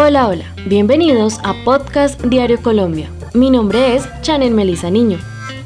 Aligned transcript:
Hola, 0.00 0.28
hola, 0.28 0.44
bienvenidos 0.64 1.40
a 1.42 1.54
Podcast 1.64 2.22
Diario 2.22 2.62
Colombia. 2.62 3.10
Mi 3.34 3.50
nombre 3.50 3.96
es 3.96 4.08
Chanel 4.22 4.52
Melisa 4.54 4.90
Niño. 4.90 5.18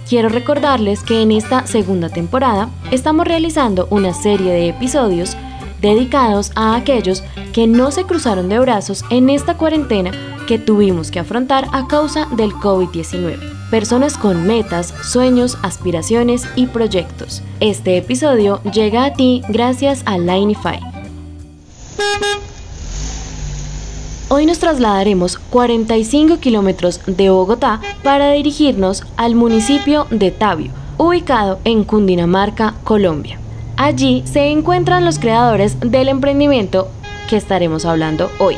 Quiero 0.08 0.30
recordarles 0.30 1.02
que 1.02 1.20
en 1.20 1.32
esta 1.32 1.66
segunda 1.66 2.08
temporada 2.08 2.70
estamos 2.90 3.26
realizando 3.26 3.88
una 3.90 4.14
serie 4.14 4.50
de 4.50 4.68
episodios 4.70 5.36
dedicados 5.82 6.50
a 6.54 6.76
aquellos 6.76 7.22
que 7.52 7.66
no 7.66 7.90
se 7.90 8.04
cruzaron 8.04 8.48
de 8.48 8.58
brazos 8.58 9.04
en 9.10 9.28
esta 9.28 9.58
cuarentena 9.58 10.12
que 10.48 10.58
tuvimos 10.58 11.10
que 11.10 11.18
afrontar 11.18 11.66
a 11.72 11.86
causa 11.86 12.26
del 12.34 12.52
COVID-19. 12.52 13.38
Personas 13.68 14.16
con 14.16 14.46
metas, 14.46 14.94
sueños, 15.02 15.58
aspiraciones 15.62 16.48
y 16.56 16.68
proyectos. 16.68 17.42
Este 17.60 17.98
episodio 17.98 18.62
llega 18.62 19.04
a 19.04 19.12
ti 19.12 19.42
gracias 19.50 20.02
a 20.06 20.16
Linify. 20.16 20.80
Hoy 24.34 24.46
nos 24.46 24.60
trasladaremos 24.60 25.36
45 25.36 26.38
kilómetros 26.38 27.02
de 27.06 27.28
Bogotá 27.28 27.82
para 28.02 28.32
dirigirnos 28.32 29.04
al 29.18 29.34
municipio 29.34 30.06
de 30.08 30.30
Tabio, 30.30 30.70
ubicado 30.96 31.58
en 31.64 31.84
Cundinamarca, 31.84 32.72
Colombia. 32.82 33.38
Allí 33.76 34.22
se 34.24 34.46
encuentran 34.46 35.04
los 35.04 35.18
creadores 35.18 35.78
del 35.80 36.08
emprendimiento 36.08 36.88
que 37.28 37.36
estaremos 37.36 37.84
hablando 37.84 38.30
hoy, 38.38 38.56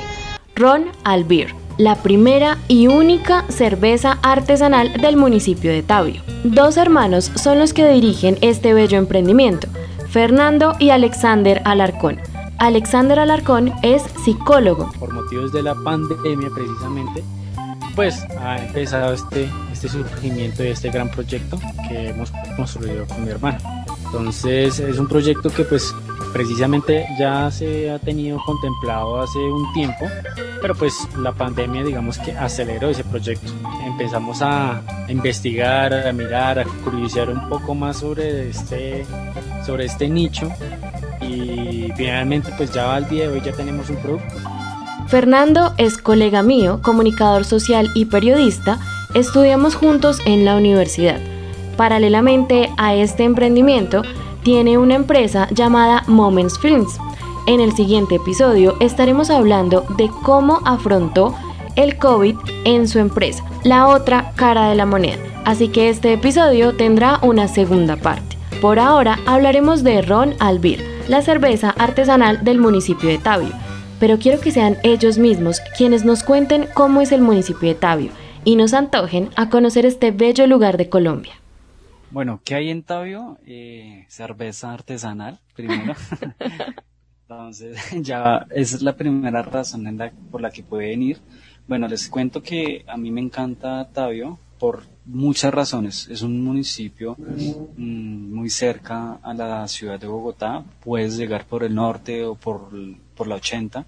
Ron 0.55 0.85
Albir, 1.03 1.57
la 1.77 1.97
primera 1.97 2.59
y 2.69 2.87
única 2.87 3.45
cerveza 3.49 4.21
artesanal 4.23 4.93
del 4.93 5.17
municipio 5.17 5.73
de 5.73 5.83
Tabio. 5.83 6.23
Dos 6.45 6.77
hermanos 6.77 7.33
son 7.35 7.59
los 7.59 7.73
que 7.73 7.89
dirigen 7.89 8.39
este 8.43 8.75
bello 8.75 8.97
emprendimiento, 8.97 9.67
Fernando 10.09 10.77
y 10.79 10.91
Alexander 10.91 11.63
Alarcón. 11.65 12.21
Alexander 12.59 13.19
Alarcón 13.19 13.73
es 13.83 14.03
psicólogo. 14.25 14.91
Por 14.99 15.13
motivos 15.13 15.53
de 15.53 15.63
la 15.63 15.75
pandemia 15.75 16.49
precisamente, 16.55 17.23
pues 17.95 18.25
ha 18.41 18.59
empezado 18.59 19.13
este, 19.13 19.49
este 19.73 19.89
surgimiento 19.89 20.63
de 20.63 20.71
este 20.71 20.91
gran 20.91 21.11
proyecto 21.11 21.59
que 21.89 22.11
hemos 22.11 22.33
construido 22.57 23.07
con 23.07 23.25
mi 23.25 23.31
hermano. 23.31 23.59
Entonces 24.07 24.79
es 24.79 24.99
un 24.99 25.09
proyecto 25.09 25.51
que 25.51 25.65
pues 25.65 25.95
precisamente 26.33 27.07
ya 27.19 27.51
se 27.51 27.91
ha 27.91 27.99
tenido 27.99 28.39
contemplado 28.45 29.21
hace 29.21 29.39
un 29.39 29.73
tiempo, 29.73 30.07
pero 30.61 30.75
pues 30.75 30.95
la 31.19 31.33
pandemia 31.33 31.83
digamos 31.85 32.19
que 32.19 32.33
aceleró 32.33 32.91
ese 32.91 33.05
proyecto. 33.05 33.53
Empezamos 33.85 34.41
a 34.43 34.83
investigar, 35.09 35.93
a 35.93 36.13
mirar, 36.13 36.59
a 36.59 36.65
curiosear 36.65 37.31
un 37.31 37.49
poco 37.49 37.75
más 37.75 37.99
sobre 37.99 38.49
este, 38.49 39.05
sobre 39.65 39.85
este 39.85 40.09
nicho 40.09 40.49
finalmente 41.97 42.53
pues 42.57 42.73
ya 42.73 42.95
al 42.95 43.09
día 43.09 43.29
de 43.29 43.35
hoy 43.35 43.41
ya 43.45 43.53
tenemos 43.53 43.91
un 43.91 43.97
producto. 43.97 44.35
Fernando 45.09 45.75
es 45.77 45.99
colega 45.99 46.43
mío, 46.43 46.81
comunicador 46.83 47.45
social 47.45 47.91
y 47.95 48.07
periodista, 48.07 48.79
estudiamos 49.15 49.75
juntos 49.75 50.19
en 50.25 50.45
la 50.45 50.57
universidad 50.57 51.21
Paralelamente 51.77 52.71
a 52.77 52.95
este 52.95 53.25
emprendimiento, 53.25 54.03
tiene 54.43 54.79
una 54.79 54.95
empresa 54.95 55.49
llamada 55.51 56.05
Moments 56.07 56.59
Films. 56.59 56.99
En 57.47 57.61
el 57.61 57.73
siguiente 57.73 58.17
episodio 58.17 58.77
estaremos 58.81 59.31
hablando 59.31 59.85
de 59.97 60.09
cómo 60.23 60.61
afrontó 60.65 61.35
el 61.77 61.99
COVID 61.99 62.37
en 62.65 62.87
su 62.87 63.01
empresa, 63.01 63.45
la 63.65 63.89
otra 63.89 64.33
cara 64.37 64.69
de 64.69 64.77
la 64.77 64.87
moneda. 64.87 65.19
Así 65.45 65.69
que 65.69 65.89
este 65.89 66.13
episodio 66.13 66.75
tendrá 66.75 67.19
una 67.23 67.49
segunda 67.49 67.97
parte. 67.97 68.37
Por 68.61 68.79
ahora 68.79 69.19
hablaremos 69.27 69.83
de 69.83 70.01
Ron 70.01 70.35
Albir, 70.39 70.83
la 71.09 71.23
cerveza 71.23 71.71
artesanal 71.71 72.45
del 72.45 72.59
municipio 72.59 73.09
de 73.09 73.19
Tabio. 73.19 73.53
Pero 74.01 74.19
quiero 74.19 74.41
que 74.41 74.51
sean 74.51 74.77
ellos 74.83 75.19
mismos 75.19 75.61
quienes 75.77 76.05
nos 76.05 76.23
cuenten 76.23 76.67
cómo 76.75 77.01
es 77.01 77.13
el 77.13 77.21
municipio 77.21 77.69
de 77.69 77.75
Tabio 77.75 78.11
y 78.45 78.57
nos 78.57 78.75
antojen 78.75 79.31
a 79.37 79.49
conocer 79.49 79.87
este 79.87 80.11
bello 80.11 80.47
lugar 80.47 80.77
de 80.77 80.89
Colombia. 80.89 81.35
Bueno, 82.11 82.41
¿qué 82.45 82.55
hay 82.55 82.71
en 82.71 82.83
Tabio? 82.83 83.39
Eh, 83.47 84.05
cerveza 84.09 84.73
artesanal, 84.73 85.41
primero. 85.55 85.95
Entonces, 87.23 87.79
ya 88.03 88.47
esa 88.51 88.77
es 88.77 88.83
la 88.83 88.97
primera 88.97 89.43
razón 89.43 89.87
en 89.87 89.99
la, 89.99 90.13
por 90.31 90.41
la 90.41 90.51
que 90.51 90.63
puede 90.63 90.89
venir. 90.89 91.19
Bueno, 91.67 91.89
les 91.89 92.09
cuento 92.09 92.43
que 92.43 92.85
a 92.87 92.97
mí 92.97 93.11
me 93.11 93.21
encanta 93.21 93.89
Tabio 93.93 94.39
por 94.59 94.85
muchas 95.05 95.53
razones. 95.53 96.09
Es 96.09 96.23
un 96.23 96.43
municipio 96.43 97.17
mm, 97.19 98.35
muy 98.35 98.51
cerca 98.51 99.19
a 99.23 99.35
la 99.35 99.67
ciudad 99.69 99.99
de 99.99 100.07
Bogotá. 100.07 100.65
Puedes 100.83 101.17
llegar 101.17 101.47
por 101.47 101.65
el 101.65 101.75
norte 101.75 102.25
o 102.25 102.35
por, 102.35 102.71
por 103.15 103.27
la 103.27 103.37
80. 103.37 103.87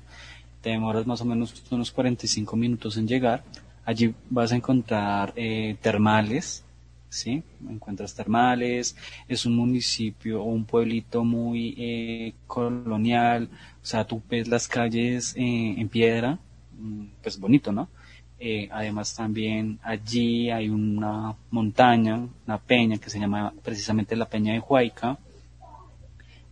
Te 0.61 0.71
demoras 0.71 1.07
más 1.07 1.21
o 1.21 1.25
menos 1.25 1.63
unos 1.71 1.91
45 1.91 2.57
minutos 2.57 2.97
en 2.97 3.09
llegar. 3.09 3.45
Allí 3.85 4.15
vas 4.31 4.53
a 4.53 4.57
encontrar 4.57 5.33
eh, 5.37 5.77
termales, 5.81 6.65
¿sí? 7.09 7.43
Encuentras 7.69 8.15
termales, 8.15 8.97
es 9.29 9.47
un 9.47 9.57
municipio 9.57 10.43
o 10.43 10.47
un 10.47 10.65
pueblito 10.65 11.25
muy 11.25 11.75
eh, 11.79 12.35
colonial, 12.47 13.49
o 13.81 13.87
sea, 13.87 14.05
tú 14.05 14.21
ves 14.29 14.49
las 14.49 14.67
calles 14.67 15.35
eh, 15.37 15.75
en 15.79 15.89
piedra, 15.89 16.39
mm, 16.79 17.05
pues 17.23 17.39
bonito, 17.39 17.73
¿no? 17.73 17.89
Eh, 18.39 18.69
además 18.71 19.15
también 19.15 19.79
allí 19.83 20.51
hay 20.51 20.69
una 20.69 21.35
montaña, 21.51 22.29
una 22.47 22.59
peña 22.59 22.99
que 22.99 23.09
se 23.09 23.19
llama 23.19 23.53
precisamente 23.63 24.15
la 24.15 24.29
Peña 24.29 24.53
de 24.53 24.61
Huayca, 24.61 25.19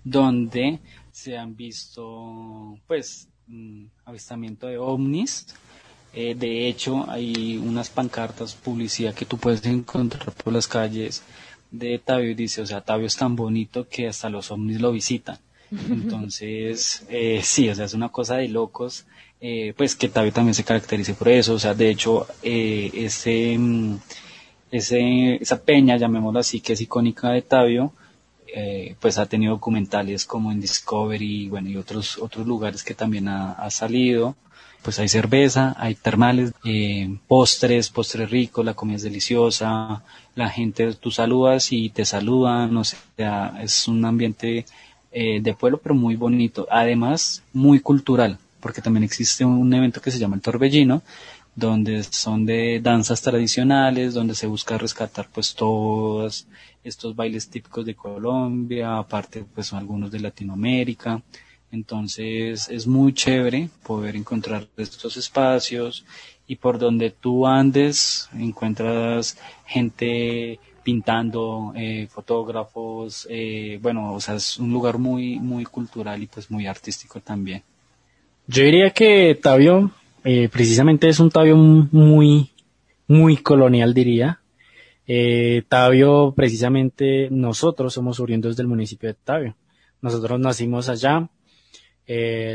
donde 0.02 0.80
se 1.12 1.36
han 1.36 1.54
visto 1.54 2.78
pues 2.86 3.28
mm, 3.46 3.84
avistamiento 4.06 4.66
de 4.66 4.78
ovnis, 4.78 5.54
eh, 6.16 6.36
de 6.36 6.68
hecho, 6.68 7.10
hay 7.10 7.56
unas 7.56 7.90
pancartas, 7.90 8.54
publicidad 8.54 9.14
que 9.14 9.24
tú 9.24 9.36
puedes 9.36 9.64
encontrar 9.66 10.30
por 10.32 10.52
las 10.52 10.68
calles 10.68 11.22
de 11.72 11.98
Tabio 11.98 12.30
y 12.30 12.34
dice, 12.34 12.62
o 12.62 12.66
sea, 12.66 12.82
Tabio 12.82 13.06
es 13.08 13.16
tan 13.16 13.34
bonito 13.34 13.88
que 13.88 14.06
hasta 14.06 14.30
los 14.30 14.52
ovnis 14.52 14.80
lo 14.80 14.92
visitan. 14.92 15.38
Entonces, 15.90 17.04
eh, 17.08 17.40
sí, 17.42 17.68
o 17.68 17.74
sea, 17.74 17.84
es 17.86 17.94
una 17.94 18.08
cosa 18.10 18.36
de 18.36 18.48
locos, 18.48 19.06
eh, 19.40 19.74
pues 19.76 19.96
que 19.96 20.08
Tabio 20.08 20.32
también 20.32 20.54
se 20.54 20.64
caracterice 20.64 21.14
por 21.14 21.28
eso, 21.28 21.54
o 21.54 21.58
sea, 21.58 21.74
de 21.74 21.90
hecho, 21.90 22.26
ese, 22.42 23.56
mm, 23.58 23.96
ese, 24.70 25.36
esa 25.36 25.62
peña, 25.62 25.96
llamémoslo 25.96 26.40
así, 26.40 26.60
que 26.60 26.74
es 26.74 26.80
icónica 26.80 27.30
de 27.30 27.42
Tabio, 27.42 27.92
pues 29.00 29.18
ha 29.18 29.26
tenido 29.26 29.54
documentales 29.54 30.24
como 30.24 30.52
en 30.52 30.60
Discovery, 30.60 31.48
bueno, 31.48 31.68
y 31.70 31.76
otros, 31.76 32.18
otros 32.18 32.46
lugares 32.46 32.84
que 32.84 32.94
también 32.94 33.26
ha, 33.26 33.52
ha 33.52 33.70
salido. 33.70 34.36
Pues 34.84 34.98
hay 34.98 35.08
cerveza, 35.08 35.74
hay 35.78 35.94
termales, 35.94 36.52
eh, 36.62 37.08
postres, 37.26 37.88
postres 37.88 38.30
ricos, 38.30 38.62
la 38.66 38.74
comida 38.74 38.96
es 38.96 39.02
deliciosa, 39.02 40.04
la 40.34 40.50
gente, 40.50 40.92
tú 40.92 41.10
saludas 41.10 41.72
y 41.72 41.88
te 41.88 42.04
saludan, 42.04 42.76
o 42.76 42.84
sea, 42.84 43.58
es 43.62 43.88
un 43.88 44.04
ambiente 44.04 44.66
eh, 45.16 45.40
de 45.40 45.54
pueblo 45.54 45.78
pero 45.80 45.94
muy 45.94 46.16
bonito, 46.16 46.66
además 46.68 47.44
muy 47.52 47.78
cultural, 47.78 48.36
porque 48.58 48.82
también 48.82 49.04
existe 49.04 49.44
un 49.44 49.72
evento 49.72 50.00
que 50.00 50.10
se 50.10 50.18
llama 50.18 50.34
el 50.34 50.42
Torbellino, 50.42 51.02
donde 51.54 52.02
son 52.02 52.44
de 52.44 52.80
danzas 52.82 53.22
tradicionales, 53.22 54.12
donde 54.12 54.34
se 54.34 54.48
busca 54.48 54.76
rescatar 54.76 55.28
pues 55.32 55.54
todos 55.54 56.48
estos 56.82 57.14
bailes 57.14 57.48
típicos 57.48 57.86
de 57.86 57.94
Colombia, 57.94 58.98
aparte 58.98 59.44
pues 59.54 59.68
son 59.68 59.78
algunos 59.78 60.10
de 60.10 60.18
Latinoamérica, 60.18 61.22
entonces 61.70 62.68
es 62.68 62.86
muy 62.88 63.14
chévere 63.14 63.68
poder 63.84 64.16
encontrar 64.16 64.66
estos 64.76 65.16
espacios 65.16 66.04
y 66.48 66.56
por 66.56 66.76
donde 66.76 67.10
tú 67.10 67.46
andes 67.46 68.28
encuentras 68.34 69.38
gente 69.64 70.58
pintando, 70.84 71.72
eh, 71.74 72.06
fotógrafos, 72.08 73.26
eh, 73.30 73.78
bueno, 73.82 74.12
o 74.12 74.20
sea, 74.20 74.36
es 74.36 74.58
un 74.58 74.70
lugar 74.70 74.98
muy, 74.98 75.40
muy 75.40 75.64
cultural 75.64 76.22
y 76.22 76.26
pues 76.26 76.50
muy 76.50 76.66
artístico 76.66 77.20
también. 77.20 77.62
Yo 78.46 78.62
diría 78.62 78.90
que 78.90 79.34
Tabio, 79.42 79.90
eh, 80.22 80.48
precisamente 80.52 81.08
es 81.08 81.18
un 81.18 81.30
Tabio 81.30 81.56
muy, 81.56 82.50
muy 83.08 83.38
colonial 83.38 83.94
diría. 83.94 84.40
Tabio, 85.68 86.32
precisamente 86.34 87.28
nosotros 87.30 87.92
somos 87.92 88.20
oriundos 88.20 88.56
del 88.56 88.68
municipio 88.68 89.08
de 89.08 89.14
Tabio. 89.14 89.56
Nosotros 90.00 90.40
nacimos 90.40 90.88
allá, 90.88 91.28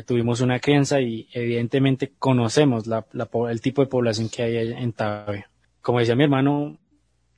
tuvimos 0.05 0.41
una 0.41 0.59
crianza 0.59 0.99
y 0.99 1.27
evidentemente 1.31 2.13
conocemos 2.17 2.85
el 3.49 3.61
tipo 3.61 3.83
de 3.83 3.87
población 3.87 4.29
que 4.29 4.43
hay 4.43 4.73
en 4.73 4.93
Tabio. 4.93 5.45
Como 5.81 5.99
decía 5.99 6.15
mi 6.15 6.23
hermano, 6.23 6.77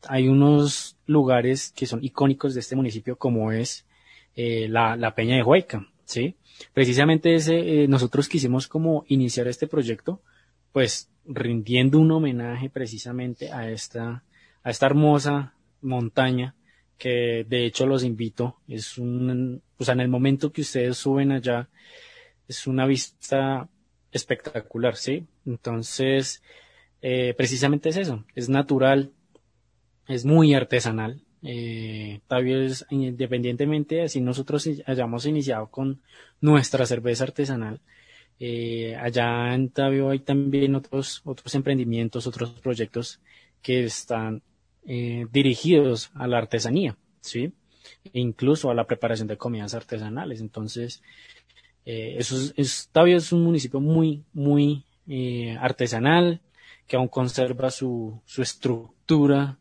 hay 0.07 0.27
unos 0.27 0.97
lugares 1.05 1.71
que 1.75 1.85
son 1.85 2.03
icónicos 2.03 2.53
de 2.53 2.59
este 2.59 2.75
municipio 2.75 3.17
como 3.17 3.51
es 3.51 3.85
eh, 4.35 4.67
la, 4.69 4.95
la, 4.95 5.13
Peña 5.15 5.35
de 5.35 5.43
Huayca, 5.43 5.87
¿sí? 6.05 6.35
Precisamente 6.73 7.35
ese, 7.35 7.83
eh, 7.83 7.87
nosotros 7.87 8.29
quisimos 8.29 8.67
como 8.67 9.05
iniciar 9.07 9.47
este 9.47 9.67
proyecto, 9.67 10.21
pues 10.71 11.09
rindiendo 11.25 11.99
un 11.99 12.11
homenaje 12.11 12.69
precisamente 12.69 13.51
a 13.51 13.69
esta, 13.69 14.23
a 14.63 14.69
esta 14.69 14.85
hermosa 14.85 15.53
montaña 15.81 16.55
que 16.97 17.45
de 17.49 17.65
hecho 17.65 17.87
los 17.87 18.03
invito, 18.03 18.57
es 18.67 18.99
un, 18.99 19.63
o 19.77 19.83
sea, 19.83 19.95
en 19.95 20.01
el 20.01 20.07
momento 20.07 20.51
que 20.51 20.61
ustedes 20.61 20.97
suben 20.97 21.31
allá, 21.31 21.67
es 22.47 22.67
una 22.67 22.85
vista 22.85 23.67
espectacular, 24.11 24.95
¿sí? 24.95 25.25
Entonces, 25.45 26.43
eh, 27.01 27.33
precisamente 27.35 27.89
es 27.89 27.97
eso, 27.97 28.23
es 28.35 28.49
natural, 28.49 29.13
es 30.11 30.25
muy 30.25 30.53
artesanal. 30.53 31.21
Eh, 31.43 32.19
Tabio 32.27 32.61
es, 32.61 32.85
independientemente 32.91 34.07
si 34.09 34.21
nosotros 34.21 34.69
hayamos 34.85 35.25
iniciado 35.25 35.67
con 35.67 36.01
nuestra 36.39 36.85
cerveza 36.85 37.23
artesanal, 37.23 37.81
eh, 38.39 38.95
allá 38.95 39.53
en 39.53 39.69
Tabio 39.69 40.09
hay 40.09 40.19
también 40.19 40.75
otros, 40.75 41.21
otros 41.25 41.53
emprendimientos, 41.55 42.27
otros 42.27 42.51
proyectos 42.51 43.19
que 43.61 43.83
están 43.83 44.41
eh, 44.85 45.27
dirigidos 45.31 46.11
a 46.15 46.27
la 46.27 46.39
artesanía, 46.39 46.97
¿sí? 47.21 47.53
E 48.03 48.19
incluso 48.19 48.69
a 48.69 48.73
la 48.73 48.87
preparación 48.87 49.27
de 49.27 49.37
comidas 49.37 49.73
artesanales. 49.75 50.41
Entonces, 50.41 51.03
eh, 51.85 52.15
eso 52.17 52.35
es, 52.55 52.89
Tabio 52.91 53.17
es 53.17 53.31
un 53.31 53.43
municipio 53.43 53.79
muy, 53.79 54.23
muy 54.33 54.85
eh, 55.07 55.55
artesanal, 55.59 56.41
que 56.87 56.95
aún 56.95 57.07
conserva 57.07 57.69
su, 57.69 58.21
su 58.25 58.41
estructura 58.41 59.57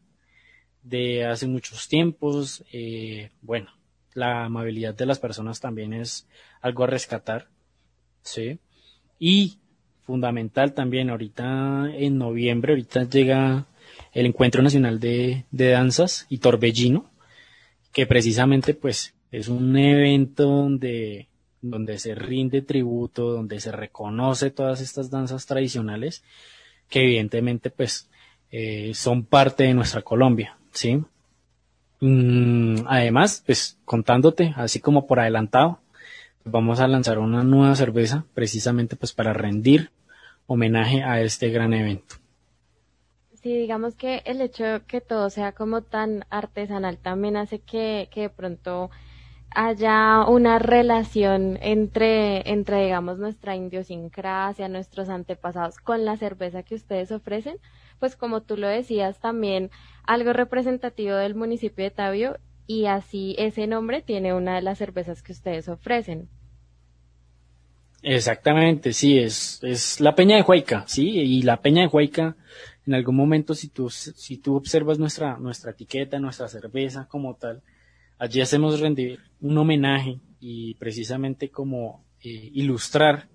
de 0.83 1.25
hace 1.25 1.47
muchos 1.47 1.89
tiempos. 1.89 2.65
Eh, 2.73 3.31
bueno, 3.43 3.71
la 4.15 4.45
amabilidad 4.45 4.95
de 4.95 5.07
las 5.07 5.19
personas 5.19 5.61
también 5.61 5.93
es 5.93 6.27
algo 6.61 6.85
a 6.85 6.89
rescatar, 6.89 7.49
¿sí? 8.23 8.59
Y 9.19 9.59
fundamental 10.03 10.73
también, 10.75 11.11
ahorita 11.11 11.91
en 11.95 12.19
noviembre, 12.19 12.73
ahorita 12.73 13.05
llega 13.05 13.67
el 14.13 14.27
Encuentro 14.27 14.63
Nacional 14.63 14.99
de, 14.99 15.45
de 15.51 15.71
Danzas 15.71 16.27
y 16.29 16.39
Torbellino, 16.39 17.11
que 17.93 18.07
precisamente 18.07 18.75
pues 18.75 19.15
es 19.31 19.49
un 19.49 19.77
evento 19.77 20.45
donde 20.45 21.31
donde 21.63 21.99
se 21.99 22.15
rinde 22.15 22.63
tributo, 22.63 23.33
donde 23.33 23.61
se 23.61 23.73
reconoce 23.73 24.51
todas 24.51 24.81
estas 24.81 25.11
danzas 25.11 25.47
tradicionales, 25.47 26.25
que 26.89 27.03
evidentemente 27.03 27.71
pues 27.71 28.09
eh, 28.51 28.93
son 28.95 29.25
parte 29.25 29.65
de 29.65 29.75
nuestra 29.75 30.03
Colombia, 30.03 30.59
¿sí? 30.73 31.03
Mm, 32.01 32.87
además, 32.87 33.43
pues 33.45 33.79
contándote, 33.85 34.55
así 34.57 34.81
como 34.81 35.07
por 35.07 35.21
adelantado, 35.21 35.81
vamos 36.45 36.81
a 36.81 36.89
lanzar 36.89 37.19
una 37.19 37.45
nueva 37.45 37.75
cerveza 37.75 38.25
precisamente 38.35 38.97
pues 38.97 39.13
para 39.13 39.33
rendir 39.33 39.91
homenaje 40.47 41.03
a 41.03 41.21
este 41.21 41.51
gran 41.51 41.75
evento. 41.75 42.17
Sí, 43.43 43.57
digamos 43.57 43.95
que 43.95 44.23
el 44.27 44.41
hecho 44.43 44.65
de 44.65 44.81
que 44.83 45.01
todo 45.01 45.31
sea 45.31 45.53
como 45.53 45.83
tan 45.83 46.25
artesanal 46.29 46.99
también 46.99 47.37
hace 47.37 47.59
que, 47.59 48.09
que 48.11 48.23
de 48.23 48.31
pronto 48.31 48.91
haya 49.55 50.25
una 50.27 50.59
relación 50.59 51.59
entre, 51.61 52.49
entre, 52.51 52.85
digamos, 52.85 53.19
nuestra 53.19 53.57
idiosincrasia, 53.57 54.69
nuestros 54.69 55.09
antepasados 55.09 55.79
con 55.79 56.05
la 56.05 56.17
cerveza 56.17 56.63
que 56.63 56.77
ustedes 56.77 57.11
ofrecen, 57.11 57.57
pues 57.99 58.17
como 58.17 58.43
tú 58.43 58.57
lo 58.57 58.69
decías, 58.69 59.21
también 59.21 59.71
algo 60.05 60.33
representativo 60.33 61.15
del 61.15 61.35
municipio 61.35 61.85
de 61.85 61.91
Tabio 61.91 62.39
y 62.67 62.87
así 62.87 63.35
ese 63.39 63.67
nombre 63.67 64.03
tiene 64.03 64.33
una 64.33 64.55
de 64.55 64.63
las 64.63 64.79
cervezas 64.79 65.23
que 65.23 65.33
ustedes 65.33 65.69
ofrecen. 65.69 66.29
Exactamente, 68.03 68.93
sí, 68.93 69.19
es, 69.19 69.63
es 69.63 70.01
la 70.01 70.15
Peña 70.15 70.37
de 70.37 70.43
Huayca, 70.43 70.85
sí, 70.87 71.11
y 71.11 71.43
la 71.43 71.61
Peña 71.61 71.83
de 71.83 71.89
Huayca, 71.89 72.37
en 72.87 72.95
algún 72.95 73.17
momento, 73.17 73.55
si 73.55 73.69
tú, 73.69 73.91
si 73.91 74.39
tú 74.39 74.57
observas 74.57 74.99
nuestra, 74.99 75.37
nuestra 75.37 75.73
etiqueta, 75.73 76.19
nuestra 76.19 76.49
cerveza 76.49 77.07
como 77.09 77.35
tal, 77.35 77.63
Allí 78.21 78.43
hacemos 78.43 78.79
rendir 78.79 79.19
un 79.41 79.57
homenaje 79.57 80.21
y 80.41 80.75
precisamente 80.75 81.49
como 81.49 82.05
eh, 82.23 82.51
ilustrar 82.53 83.29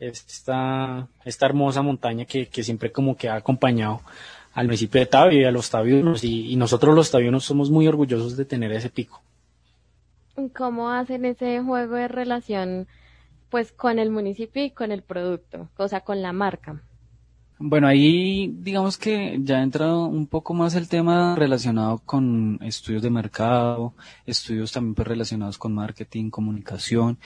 esta, 0.00 1.06
esta 1.24 1.46
hermosa 1.46 1.80
montaña 1.80 2.24
que, 2.24 2.48
siempre 2.64 2.90
como 2.90 3.16
que 3.16 3.28
ha 3.28 3.36
acompañado 3.36 4.00
al 4.52 4.66
municipio 4.66 5.00
de 5.00 5.06
Tabio 5.06 5.40
y 5.40 5.44
a 5.44 5.52
los 5.52 5.70
tabiunos 5.70 6.24
y, 6.24 6.56
nosotros 6.56 6.96
los 6.96 7.08
tabiunos 7.08 7.44
somos 7.44 7.70
muy 7.70 7.86
orgullosos 7.86 8.36
de 8.36 8.44
tener 8.44 8.72
ese 8.72 8.90
pico. 8.90 9.22
¿Cómo 10.56 10.90
hacen 10.90 11.24
ese 11.24 11.60
juego 11.60 11.94
de 11.94 12.08
relación 12.08 12.88
pues 13.48 13.70
con 13.70 14.00
el 14.00 14.10
municipio 14.10 14.64
y 14.64 14.72
con 14.72 14.90
el 14.90 15.02
producto, 15.02 15.68
o 15.76 15.86
sea, 15.86 16.00
con 16.00 16.20
la 16.20 16.32
marca? 16.32 16.82
Bueno, 17.58 17.88
ahí 17.88 18.54
digamos 18.58 18.98
que 18.98 19.38
ya 19.42 19.62
entra 19.62 19.94
un 19.96 20.26
poco 20.26 20.52
más 20.52 20.74
el 20.74 20.88
tema 20.88 21.34
relacionado 21.36 22.02
con 22.04 22.58
estudios 22.62 23.02
de 23.02 23.08
mercado, 23.08 23.94
estudios 24.26 24.72
también 24.72 24.94
pues 24.94 25.08
relacionados 25.08 25.56
con 25.56 25.72
marketing, 25.74 26.28
comunicación. 26.28 27.18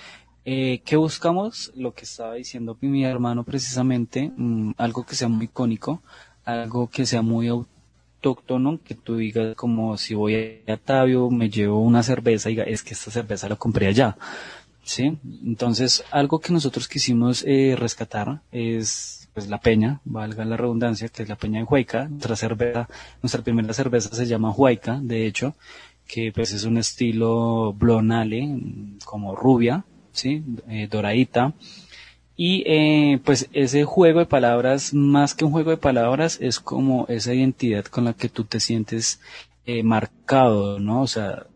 Eh, 0.44 0.82
¿Qué 0.84 0.94
buscamos? 0.96 1.72
Lo 1.74 1.94
que 1.94 2.04
estaba 2.04 2.34
diciendo 2.34 2.78
mi 2.80 3.04
hermano 3.04 3.42
precisamente, 3.42 4.30
mm, 4.36 4.74
algo 4.78 5.04
que 5.04 5.16
sea 5.16 5.28
muy 5.28 5.46
icónico, 5.46 6.00
algo 6.44 6.88
que 6.88 7.06
sea 7.06 7.22
muy 7.22 7.48
autóctono, 7.48 8.78
que 8.84 8.94
tú 8.94 9.16
digas 9.16 9.56
como 9.56 9.96
si 9.96 10.14
voy 10.14 10.62
a 10.68 10.76
Tabio, 10.76 11.28
me 11.30 11.50
llevo 11.50 11.80
una 11.80 12.04
cerveza 12.04 12.50
y 12.50 12.52
diga, 12.54 12.64
es 12.64 12.84
que 12.84 12.94
esta 12.94 13.10
cerveza 13.10 13.48
la 13.48 13.56
compré 13.56 13.88
allá. 13.88 14.16
¿Sí? 14.84 15.18
Entonces, 15.44 16.04
algo 16.10 16.40
que 16.40 16.52
nosotros 16.52 16.88
quisimos 16.88 17.44
eh, 17.46 17.74
rescatar 17.76 18.42
es 18.50 19.19
pues 19.32 19.48
la 19.48 19.60
peña, 19.60 20.00
valga 20.04 20.44
la 20.44 20.56
redundancia, 20.56 21.08
que 21.08 21.22
es 21.22 21.28
la 21.28 21.36
peña 21.36 21.60
de 21.60 21.64
Huayca. 21.64 22.08
Nuestra 22.08 22.36
cerveza, 22.36 22.88
nuestra 23.22 23.42
primera 23.42 23.72
cerveza 23.72 24.14
se 24.14 24.26
llama 24.26 24.50
Huayca, 24.50 24.98
de 25.02 25.26
hecho, 25.26 25.54
que 26.06 26.32
pues 26.32 26.52
es 26.52 26.64
un 26.64 26.78
estilo 26.78 27.72
blonale, 27.72 28.58
como 29.04 29.36
rubia, 29.36 29.84
sí, 30.12 30.42
eh, 30.68 30.88
doradita. 30.90 31.54
Y 32.36 32.64
eh, 32.66 33.20
pues 33.24 33.48
ese 33.52 33.84
juego 33.84 34.20
de 34.20 34.26
palabras, 34.26 34.94
más 34.94 35.34
que 35.34 35.44
un 35.44 35.52
juego 35.52 35.70
de 35.70 35.76
palabras, 35.76 36.38
es 36.40 36.58
como 36.58 37.06
esa 37.08 37.34
identidad 37.34 37.84
con 37.84 38.04
la 38.04 38.14
que 38.14 38.28
tú 38.28 38.44
te 38.44 38.60
sientes 38.60 39.20
eh, 39.66 39.82
marcado, 39.82 40.80
¿no? 40.80 41.02
O 41.02 41.06
sea, 41.06 41.46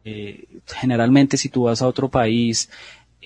generalmente 0.67 1.37
si 1.39 1.49
tú 1.49 1.65
vas 1.65 1.81
a 1.83 1.89
otro 1.89 2.09
país, 2.11 2.69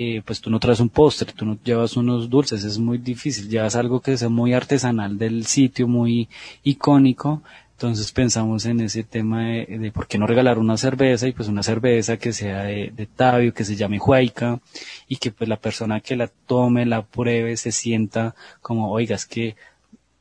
eh, 0.01 0.23
pues 0.25 0.41
tú 0.41 0.49
no 0.49 0.61
traes 0.61 0.79
un 0.79 0.91
póster, 0.91 1.33
tú 1.33 1.45
no 1.45 1.59
llevas 1.65 1.97
unos 1.97 2.31
dulces, 2.31 2.63
es 2.63 2.79
muy 2.79 2.99
difícil, 2.99 3.49
llevas 3.49 3.75
algo 3.75 4.01
que 4.01 4.17
sea 4.17 4.29
muy 4.29 4.55
artesanal 4.55 5.19
del 5.19 5.45
sitio, 5.45 5.89
muy 5.89 6.29
icónico, 6.63 7.43
entonces 7.73 8.13
pensamos 8.13 8.65
en 8.67 8.81
ese 8.81 9.03
tema 9.03 9.43
de, 9.49 9.91
por 9.93 10.07
qué 10.07 10.17
no 10.19 10.27
regalar 10.27 10.59
una 10.59 10.77
cerveza 10.77 11.27
y 11.27 11.33
pues 11.33 11.49
una 11.49 11.65
cerveza 11.65 12.17
que 12.17 12.33
sea 12.33 12.63
de, 12.63 12.93
de 12.95 13.07
Tabio, 13.07 13.53
que 13.53 13.65
se 13.65 13.75
llame 13.75 13.99
Huayca 13.99 14.61
y 15.09 15.17
que 15.17 15.33
pues 15.33 15.49
la 15.49 15.57
persona 15.57 16.01
que 16.01 16.15
la 16.15 16.29
tome, 16.29 16.87
la 16.87 17.03
pruebe, 17.03 17.57
se 17.57 17.73
sienta 17.73 18.37
como, 18.63 18.91
oiga, 18.93 19.17
es 19.17 19.27
que 19.27 19.57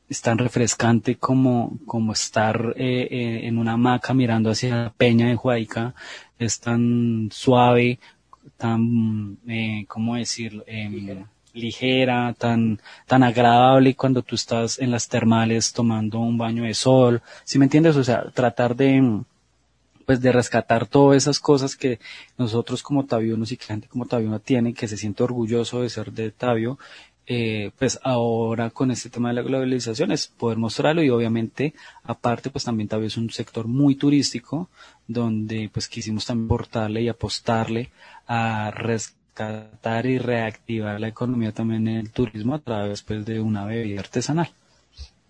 es 0.08 0.22
tan 0.22 0.38
refrescante 0.38 1.16
como, 1.16 1.78
como 1.86 2.12
estar 2.12 2.74
eh, 2.76 3.08
eh, 3.10 3.40
en 3.46 3.58
una 3.58 3.72
hamaca 3.72 4.14
mirando 4.14 4.50
hacia 4.50 4.76
la 4.84 4.90
peña 4.90 5.28
de 5.28 5.36
Huayca, 5.36 5.94
es 6.38 6.60
tan 6.60 7.28
suave 7.32 7.98
tan, 8.58 9.38
eh, 9.48 9.86
¿cómo 9.88 10.16
decirlo? 10.16 10.64
Em, 10.66 11.24
ligera, 11.54 12.34
tan, 12.36 12.80
tan 13.06 13.22
agradable 13.22 13.94
cuando 13.96 14.22
tú 14.22 14.34
estás 14.34 14.78
en 14.78 14.90
las 14.90 15.08
termales 15.08 15.72
tomando 15.72 16.18
un 16.18 16.36
baño 16.36 16.64
de 16.64 16.74
sol, 16.74 17.22
¿sí 17.44 17.58
me 17.58 17.64
entiendes? 17.64 17.96
O 17.96 18.04
sea, 18.04 18.30
tratar 18.30 18.76
de, 18.76 19.22
pues 20.06 20.20
de 20.20 20.32
rescatar 20.32 20.86
todas 20.86 21.16
esas 21.16 21.40
cosas 21.40 21.76
que 21.76 21.98
nosotros 22.36 22.82
como 22.82 23.06
tabionos 23.06 23.52
y 23.52 23.56
que 23.56 23.66
gente 23.66 23.88
como 23.88 24.06
tabiona 24.06 24.38
tiene, 24.38 24.74
que 24.74 24.88
se 24.88 24.96
siente 24.96 25.22
orgulloso 25.22 25.82
de 25.82 25.90
ser 25.90 26.12
de 26.12 26.30
Tabio, 26.30 26.78
eh, 27.30 27.72
pues 27.78 28.00
ahora 28.04 28.70
con 28.70 28.90
este 28.90 29.10
tema 29.10 29.28
de 29.28 29.34
la 29.34 29.42
globalización 29.42 30.12
es 30.12 30.28
poder 30.28 30.56
mostrarlo 30.56 31.02
y 31.02 31.10
obviamente 31.10 31.74
aparte 32.02 32.48
pues 32.48 32.64
también 32.64 32.88
Tabio 32.88 33.06
es 33.06 33.18
un 33.18 33.28
sector 33.28 33.66
muy 33.68 33.96
turístico 33.96 34.70
donde 35.06 35.68
pues 35.70 35.88
quisimos 35.88 36.24
también 36.24 36.48
portarle 36.48 37.02
y 37.02 37.08
apostarle 37.08 37.90
a 38.26 38.70
rescatar 38.70 40.06
y 40.06 40.16
reactivar 40.16 40.98
la 40.98 41.08
economía 41.08 41.52
también 41.52 41.86
en 41.86 41.96
el 41.98 42.10
turismo 42.12 42.54
a 42.54 42.60
través 42.60 43.02
pues, 43.02 43.26
de 43.26 43.40
una 43.40 43.66
bebida 43.66 44.00
artesanal. 44.00 44.48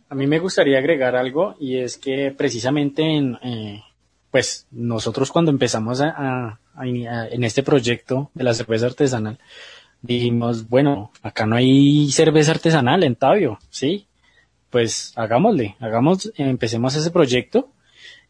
A 0.08 0.14
mí 0.14 0.28
me 0.28 0.38
gustaría 0.38 0.78
agregar 0.78 1.16
algo 1.16 1.56
y 1.58 1.78
es 1.78 1.98
que 1.98 2.32
precisamente 2.36 3.02
en, 3.02 3.38
eh, 3.42 3.82
pues 4.30 4.68
nosotros 4.70 5.32
cuando 5.32 5.50
empezamos 5.50 6.00
a, 6.00 6.60
en 6.80 7.42
este 7.42 7.64
proyecto 7.64 8.30
de 8.34 8.44
la 8.44 8.54
cerveza 8.54 8.86
artesanal, 8.86 9.38
dijimos, 10.02 10.68
bueno, 10.68 11.10
acá 11.22 11.46
no 11.46 11.56
hay 11.56 12.10
cerveza 12.10 12.52
artesanal 12.52 13.02
en 13.04 13.16
Tabio, 13.16 13.58
¿sí? 13.70 14.06
Pues 14.70 15.12
hagámosle, 15.16 15.76
hagamos, 15.80 16.32
empecemos 16.36 16.94
ese 16.94 17.10
proyecto 17.10 17.70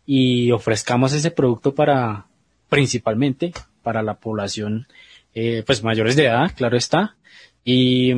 y 0.07 0.53
ofrezcamos 0.53 1.13
ese 1.13 1.31
producto 1.31 1.75
para, 1.75 2.27
principalmente, 2.69 3.53
para 3.83 4.03
la 4.03 4.15
población 4.15 4.87
eh, 5.35 5.63
pues 5.67 5.83
mayores 5.83 6.17
de 6.17 6.27
edad, 6.27 6.51
claro 6.57 6.77
está, 6.77 7.17
y 7.65 8.13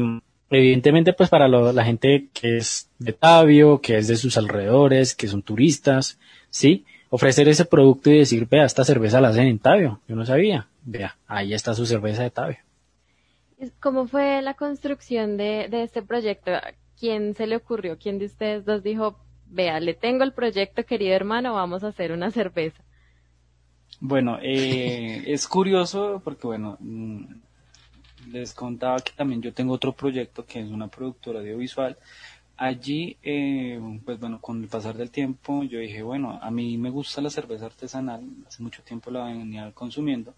evidentemente 0.51 1.13
pues 1.13 1.29
para 1.29 1.49
la 1.49 1.85
gente 1.85 2.29
que 2.33 2.59
es 2.59 2.89
de 2.99 3.13
Tabio, 3.13 3.81
que 3.81 3.99
es 3.99 4.09
de 4.09 4.17
sus 4.17 4.37
alrededores, 4.37 5.15
que 5.15 5.29
son 5.29 5.43
turistas, 5.43 6.19
¿sí? 6.51 6.85
Ofrecer 7.09 7.49
ese 7.49 7.65
producto 7.65 8.11
y 8.11 8.19
decir, 8.19 8.47
vea, 8.49 8.65
esta 8.65 8.85
cerveza 8.85 9.21
la 9.21 9.29
hacen 9.29 9.49
en 9.49 9.59
Tabio, 9.59 10.01
yo 10.07 10.15
no 10.15 10.25
sabía, 10.25 10.69
vea, 10.85 11.17
ahí 11.27 11.55
está 11.55 11.75
su 11.75 11.87
cerveza 11.87 12.23
de 12.23 12.31
Tabio. 12.31 12.59
¿Cómo 13.81 14.07
fue 14.07 14.43
la 14.43 14.55
construcción 14.55 15.37
de, 15.37 15.69
de 15.69 15.83
este 15.83 16.03
proyecto? 16.03 16.53
¿Quién 16.99 17.35
se 17.35 17.47
le 17.47 17.57
ocurrió? 17.57 17.99
¿Quién 17.99 18.19
de 18.19 18.27
ustedes 18.27 18.65
dos 18.65 18.83
dijo, 18.83 19.19
vea, 19.47 19.81
le 19.81 19.95
tengo 19.95 20.25
el 20.25 20.33
proyecto, 20.33 20.85
querido 20.85 21.15
hermano, 21.15 21.55
vamos 21.55 21.85
a 21.85 21.89
hacer 21.89 22.13
una 22.13 22.31
cerveza? 22.31 22.83
Bueno, 24.01 24.39
eh, 24.41 25.25
es 25.27 25.47
curioso 25.47 26.23
porque, 26.25 26.47
bueno, 26.47 26.79
mm, 26.81 27.25
les 28.29 28.55
contaba 28.55 28.99
que 29.01 29.13
también 29.13 29.43
yo 29.43 29.53
tengo 29.53 29.75
otro 29.75 29.93
proyecto 29.93 30.47
que 30.47 30.61
es 30.61 30.69
una 30.69 30.89
productora 30.89 31.41
audiovisual. 31.41 31.99
Allí, 32.57 33.17
eh, 33.23 33.81
pues 34.05 34.21
bueno, 34.21 34.41
con 34.41 34.63
el 34.63 34.69
pasar 34.69 34.97
del 34.97 35.11
tiempo, 35.11 35.63
yo 35.65 35.79
dije, 35.79 36.03
bueno, 36.03 36.39
a 36.43 36.51
mí 36.51 36.77
me 36.77 36.91
gusta 36.91 37.23
la 37.23 37.31
cerveza 37.31 37.67
artesanal, 37.67 38.23
hace 38.47 38.63
mucho 38.63 38.83
tiempo 38.83 39.11
la 39.11 39.25
venía 39.25 39.73
consumiendo, 39.73 40.35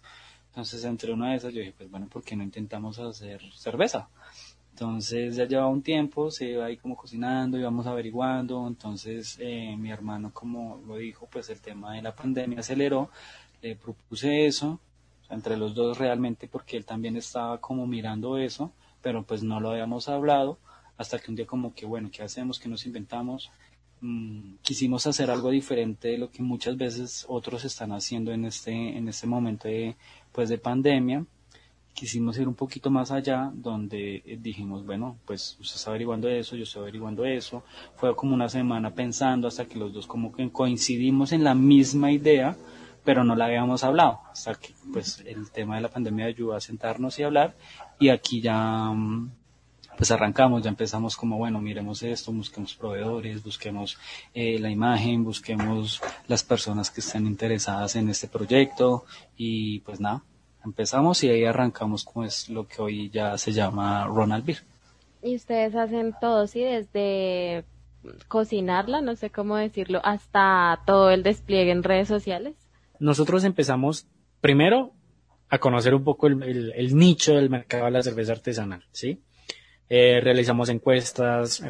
entonces 0.53 0.83
entre 0.85 1.11
una 1.11 1.31
de 1.31 1.37
esas 1.37 1.51
yo 1.51 1.61
dije, 1.61 1.73
pues 1.75 1.89
bueno, 1.89 2.07
¿por 2.07 2.23
qué 2.23 2.35
no 2.35 2.43
intentamos 2.43 2.99
hacer 2.99 3.41
cerveza? 3.55 4.07
Entonces 4.69 5.35
ya 5.35 5.45
llevaba 5.45 5.69
un 5.69 5.81
tiempo, 5.81 6.29
se 6.29 6.51
iba 6.51 6.65
ahí 6.65 6.77
como 6.77 6.95
cocinando, 6.95 7.57
íbamos 7.57 7.87
averiguando, 7.87 8.67
entonces 8.67 9.39
eh, 9.39 9.75
mi 9.75 9.89
hermano 9.89 10.31
como 10.31 10.79
lo 10.85 10.97
dijo, 10.97 11.27
pues 11.31 11.49
el 11.49 11.59
tema 11.59 11.95
de 11.95 12.03
la 12.03 12.15
pandemia 12.15 12.59
aceleró, 12.59 13.09
le 13.63 13.75
propuse 13.75 14.45
eso, 14.45 14.79
entre 15.31 15.57
los 15.57 15.73
dos 15.73 15.97
realmente 15.97 16.47
porque 16.47 16.77
él 16.77 16.85
también 16.85 17.17
estaba 17.17 17.59
como 17.59 17.87
mirando 17.87 18.37
eso, 18.37 18.71
pero 19.01 19.23
pues 19.23 19.41
no 19.41 19.59
lo 19.59 19.71
habíamos 19.71 20.07
hablado 20.07 20.59
hasta 20.97 21.17
que 21.17 21.31
un 21.31 21.35
día 21.35 21.47
como 21.47 21.73
que 21.73 21.87
bueno, 21.87 22.11
¿qué 22.11 22.21
hacemos? 22.21 22.59
¿Qué 22.59 22.69
nos 22.69 22.85
inventamos? 22.85 23.49
Mm, 24.01 24.55
quisimos 24.61 25.07
hacer 25.07 25.31
algo 25.31 25.49
diferente 25.49 26.09
de 26.09 26.17
lo 26.17 26.29
que 26.29 26.43
muchas 26.43 26.75
veces 26.75 27.25
otros 27.29 27.63
están 27.63 27.93
haciendo 27.93 28.33
en 28.33 28.43
este, 28.43 28.71
en 28.71 29.07
este 29.07 29.27
momento 29.27 29.69
de, 29.69 29.95
pues 30.33 30.49
de 30.49 30.57
pandemia. 30.57 31.25
Quisimos 31.93 32.37
ir 32.39 32.47
un 32.47 32.55
poquito 32.55 32.89
más 32.89 33.11
allá, 33.11 33.51
donde 33.53 34.23
eh, 34.25 34.39
dijimos, 34.41 34.85
bueno, 34.85 35.17
pues 35.25 35.57
usted 35.61 35.75
está 35.75 35.91
averiguando 35.91 36.27
eso, 36.27 36.55
yo 36.55 36.63
estoy 36.63 36.81
averiguando 36.81 37.23
eso. 37.23 37.63
Fue 37.95 38.15
como 38.15 38.33
una 38.33 38.49
semana 38.49 38.93
pensando 38.93 39.47
hasta 39.47 39.65
que 39.65 39.77
los 39.77 39.93
dos 39.93 40.07
como 40.07 40.33
que 40.33 40.49
coincidimos 40.49 41.31
en 41.31 41.43
la 41.43 41.53
misma 41.53 42.11
idea, 42.11 42.57
pero 43.05 43.23
no 43.23 43.35
la 43.35 43.45
habíamos 43.45 43.83
hablado, 43.83 44.21
hasta 44.31 44.55
que 44.55 44.73
pues 44.91 45.23
el 45.25 45.51
tema 45.51 45.75
de 45.75 45.81
la 45.81 45.89
pandemia 45.89 46.25
ayudó 46.25 46.55
a 46.55 46.61
sentarnos 46.61 47.19
y 47.19 47.23
hablar 47.23 47.55
y 47.99 48.09
aquí 48.09 48.41
ya 48.41 48.91
mm, 48.91 49.31
pues 49.97 50.11
arrancamos, 50.11 50.63
ya 50.63 50.69
empezamos 50.69 51.15
como, 51.15 51.37
bueno, 51.37 51.61
miremos 51.61 52.03
esto, 52.03 52.31
busquemos 52.31 52.75
proveedores, 52.75 53.43
busquemos 53.43 53.97
eh, 54.33 54.59
la 54.59 54.69
imagen, 54.69 55.23
busquemos 55.23 56.01
las 56.27 56.43
personas 56.43 56.89
que 56.89 57.01
estén 57.01 57.25
interesadas 57.27 57.95
en 57.95 58.09
este 58.09 58.27
proyecto 58.27 59.05
y 59.37 59.79
pues 59.79 59.99
nada, 59.99 60.23
empezamos 60.63 61.23
y 61.23 61.29
ahí 61.29 61.45
arrancamos 61.45 62.03
como 62.03 62.25
es 62.25 62.49
lo 62.49 62.67
que 62.67 62.81
hoy 62.81 63.09
ya 63.09 63.37
se 63.37 63.51
llama 63.51 64.05
Ronald 64.05 64.45
Beer. 64.45 64.59
Y 65.21 65.35
ustedes 65.35 65.75
hacen 65.75 66.13
todo, 66.19 66.47
sí, 66.47 66.61
desde 66.61 67.63
cocinarla, 68.27 69.01
no 69.01 69.15
sé 69.15 69.29
cómo 69.29 69.55
decirlo, 69.55 70.01
hasta 70.03 70.81
todo 70.85 71.09
el 71.11 71.23
despliegue 71.23 71.71
en 71.71 71.83
redes 71.83 72.09
sociales 72.09 72.55
nosotros 73.03 73.43
empezamos 73.43 74.07
primero 74.39 74.93
a 75.49 75.59
conocer 75.59 75.93
un 75.93 76.03
poco 76.03 76.27
el, 76.27 76.95
nicho 76.95 77.35
del 77.35 77.49
mercado 77.49 77.85
de 77.85 77.91
la 77.91 78.01
cerveza 78.01 78.31
artesanal, 78.31 78.85
¿sí? 78.91 79.21
Eh, 79.89 80.21
realizamos 80.23 80.69
encuestas, 80.69 81.61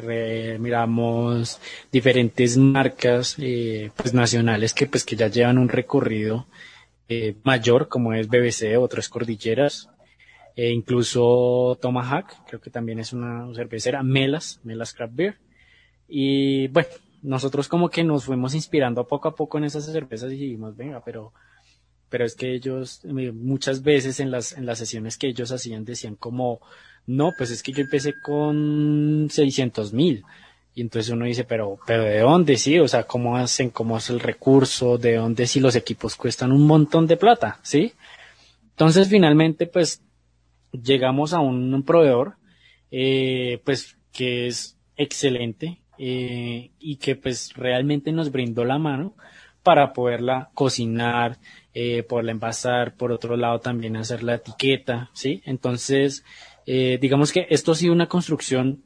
miramos 0.58 1.60
diferentes 1.92 2.56
marcas 2.56 3.36
eh, 3.38 3.90
pues 3.96 4.14
nacionales 4.14 4.72
que 4.72 4.86
pues 4.86 5.04
que 5.04 5.16
ya 5.16 5.28
llevan 5.28 5.58
un 5.58 5.68
recorrido 5.68 6.46
eh, 7.08 7.36
mayor 7.42 7.88
como 7.88 8.14
es 8.14 8.28
BBC, 8.28 8.78
otras 8.78 9.08
cordilleras, 9.08 9.90
e 10.56 10.70
incluso 10.70 11.78
Tomahawk, 11.82 12.26
creo 12.46 12.60
que 12.60 12.70
también 12.70 12.98
es 12.98 13.12
una 13.12 13.52
cervecera, 13.54 14.02
Melas, 14.02 14.60
Melas 14.62 14.94
Craft 14.94 15.14
Beer. 15.14 15.38
Y 16.08 16.68
bueno, 16.68 16.88
nosotros 17.22 17.68
como 17.68 17.90
que 17.90 18.04
nos 18.04 18.24
fuimos 18.24 18.54
inspirando 18.54 19.06
poco 19.06 19.28
a 19.28 19.34
poco 19.34 19.58
en 19.58 19.64
esas 19.64 19.84
cervezas 19.84 20.32
y 20.32 20.36
dijimos, 20.36 20.76
venga, 20.76 21.02
pero, 21.04 21.32
pero 22.08 22.24
es 22.24 22.34
que 22.36 22.54
ellos 22.54 23.02
muchas 23.04 23.82
veces 23.82 24.20
en 24.20 24.30
las, 24.30 24.52
en 24.52 24.66
las 24.66 24.78
sesiones 24.78 25.18
que 25.18 25.28
ellos 25.28 25.52
hacían 25.52 25.84
decían 25.84 26.16
como, 26.16 26.60
no, 27.06 27.32
pues 27.36 27.50
es 27.50 27.62
que 27.62 27.72
yo 27.72 27.82
empecé 27.82 28.14
con 28.20 29.28
600 29.30 29.92
mil. 29.92 30.24
Y 30.74 30.80
entonces 30.80 31.12
uno 31.12 31.24
dice, 31.24 31.44
pero, 31.44 31.78
pero 31.86 32.02
¿de 32.02 32.20
dónde? 32.20 32.56
Sí, 32.56 32.78
o 32.78 32.88
sea, 32.88 33.04
¿cómo 33.04 33.36
hacen? 33.36 33.70
¿Cómo 33.70 33.96
es 33.96 34.10
el 34.10 34.20
recurso? 34.20 34.98
¿De 34.98 35.16
dónde 35.16 35.46
si 35.46 35.60
los 35.60 35.76
equipos 35.76 36.16
cuestan 36.16 36.50
un 36.50 36.66
montón 36.66 37.06
de 37.06 37.16
plata? 37.16 37.60
¿Sí? 37.62 37.92
Entonces 38.70 39.08
finalmente 39.08 39.66
pues 39.66 40.02
llegamos 40.72 41.32
a 41.32 41.38
un, 41.38 41.84
proveedor, 41.84 42.36
eh, 42.90 43.60
pues 43.64 43.96
que 44.12 44.48
es 44.48 44.76
excelente, 44.96 45.78
eh, 45.98 46.72
y 46.80 46.96
que 46.96 47.14
pues 47.14 47.54
realmente 47.54 48.10
nos 48.10 48.32
brindó 48.32 48.64
la 48.64 48.78
mano 48.78 49.14
para 49.62 49.92
poderla 49.92 50.50
cocinar, 50.54 51.38
eh, 51.72 52.02
poderla 52.02 52.32
envasar, 52.32 52.96
por 52.96 53.12
otro 53.12 53.36
lado 53.36 53.60
también 53.60 53.96
hacer 53.96 54.22
la 54.24 54.34
etiqueta, 54.34 55.10
¿sí? 55.14 55.40
Entonces, 55.46 56.24
eh, 56.66 56.98
digamos 57.00 57.32
que 57.32 57.46
esto 57.50 57.72
ha 57.72 57.76
sido 57.76 57.92
una 57.92 58.08
construcción 58.08 58.82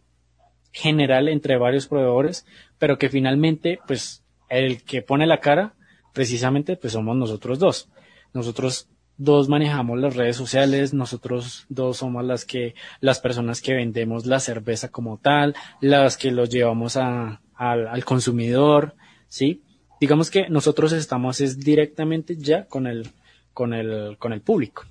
general 0.72 1.28
entre 1.28 1.56
varios 1.56 1.86
proveedores, 1.86 2.46
pero 2.78 2.98
que 2.98 3.08
finalmente, 3.08 3.80
pues, 3.86 4.24
el 4.48 4.82
que 4.82 5.02
pone 5.02 5.26
la 5.26 5.40
cara, 5.40 5.74
precisamente, 6.12 6.76
pues 6.76 6.92
somos 6.92 7.16
nosotros 7.16 7.58
dos. 7.58 7.88
Nosotros 8.32 8.88
dos 9.16 9.48
manejamos 9.48 9.98
las 9.98 10.16
redes 10.16 10.36
sociales, 10.36 10.94
nosotros 10.94 11.66
dos 11.68 11.98
somos 11.98 12.24
las 12.24 12.44
que, 12.44 12.74
las 13.00 13.20
personas 13.20 13.60
que 13.60 13.74
vendemos 13.74 14.26
la 14.26 14.40
cerveza 14.40 14.90
como 14.90 15.18
tal, 15.18 15.54
las 15.80 16.16
que 16.16 16.30
los 16.30 16.48
llevamos 16.48 16.96
a, 16.96 17.40
al 17.54 18.04
consumidor, 18.04 18.94
¿sí? 19.28 19.62
Digamos 20.00 20.30
que 20.30 20.48
nosotros 20.48 20.92
estamos 20.92 21.40
es 21.40 21.58
directamente 21.58 22.36
ya 22.36 22.66
con 22.66 22.86
el, 22.86 23.08
con 23.52 23.74
el, 23.74 24.16
con 24.18 24.32
el 24.32 24.40
público. 24.40 24.84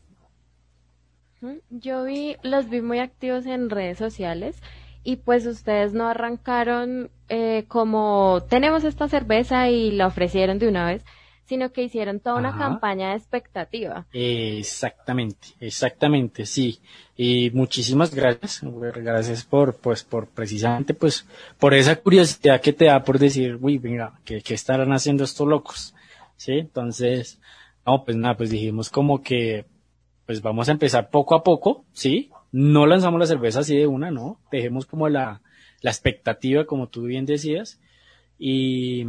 Yo 1.70 2.03
vi, 2.03 2.36
los 2.44 2.70
vi 2.70 2.82
muy 2.82 3.00
activos 3.00 3.46
en 3.46 3.70
redes 3.70 3.98
sociales 3.98 4.62
y 5.03 5.17
pues 5.17 5.46
ustedes 5.46 5.94
no 5.94 6.08
arrancaron 6.08 7.10
eh, 7.29 7.65
como 7.67 8.44
tenemos 8.50 8.84
esta 8.84 9.08
cerveza 9.08 9.70
y 9.70 9.91
la 9.91 10.08
ofrecieron 10.08 10.60
de 10.60 10.67
una 10.67 10.86
vez, 10.86 11.06
sino 11.46 11.72
que 11.72 11.84
hicieron 11.84 12.20
toda 12.20 12.36
una 12.36 12.58
campaña 12.58 13.12
de 13.12 13.15
expectativa. 13.15 14.06
Exactamente, 14.12 15.48
exactamente, 15.62 16.46
sí. 16.46 16.82
Y 17.15 17.51
muchísimas 17.51 18.13
gracias, 18.13 18.62
gracias 18.96 19.46
por, 19.46 19.75
pues, 19.77 20.03
por 20.03 20.27
precisamente, 20.27 20.94
pues, 20.94 21.25
por 21.58 21.74
esa 21.74 21.96
curiosidad 21.96 22.60
que 22.60 22.74
te 22.74 22.86
da 22.86 23.01
por 23.03 23.17
decir, 23.17 23.58
uy, 23.62 23.77
venga, 23.77 24.20
¿qué, 24.25 24.41
qué 24.41 24.56
estarán 24.56 24.91
haciendo 24.91 25.24
estos 25.24 25.48
locos? 25.48 25.96
Sí, 26.36 26.51
entonces, 26.53 27.39
no, 27.86 28.03
pues 28.03 28.17
nada, 28.17 28.36
pues 28.36 28.50
dijimos 28.50 28.89
como 28.89 29.22
que, 29.22 29.65
pues 30.27 30.43
vamos 30.43 30.69
a 30.69 30.74
empezar 30.74 31.10
poco 31.10 31.36
a 31.36 31.43
poco, 31.43 31.86
sí. 31.93 32.29
No 32.51 32.86
lanzamos 32.86 33.19
la 33.19 33.25
cerveza 33.25 33.62
así 33.62 33.75
de 33.75 33.88
una, 33.88 34.12
no. 34.12 34.39
Dejemos 34.51 34.86
como 34.86 35.10
la, 35.10 35.41
la 35.81 35.89
expectativa, 35.89 36.65
como 36.65 36.88
tú 36.88 37.03
bien 37.03 37.25
decías. 37.25 37.79
Y, 38.38 39.05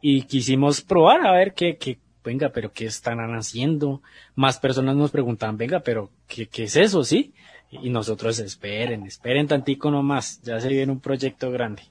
y 0.00 0.22
quisimos 0.22 0.80
probar 0.80 1.24
a 1.24 1.32
ver 1.32 1.54
qué, 1.54 1.76
qué, 1.76 1.98
venga, 2.24 2.48
pero 2.48 2.72
qué 2.72 2.86
están 2.86 3.20
haciendo. 3.36 4.02
Más 4.34 4.58
personas 4.58 4.96
nos 4.96 5.10
preguntaban, 5.10 5.56
venga, 5.56 5.80
pero 5.80 6.10
qué, 6.26 6.46
qué 6.48 6.64
es 6.64 6.76
eso, 6.76 7.04
sí? 7.04 7.34
Y 7.70 7.90
nosotros 7.90 8.38
esperen, 8.38 9.04
esperen 9.04 9.46
tantico 9.46 9.90
nomás, 9.90 10.40
ya 10.42 10.58
se 10.60 10.68
viene 10.68 10.90
un 10.90 11.00
proyecto 11.00 11.50
grande. 11.50 11.82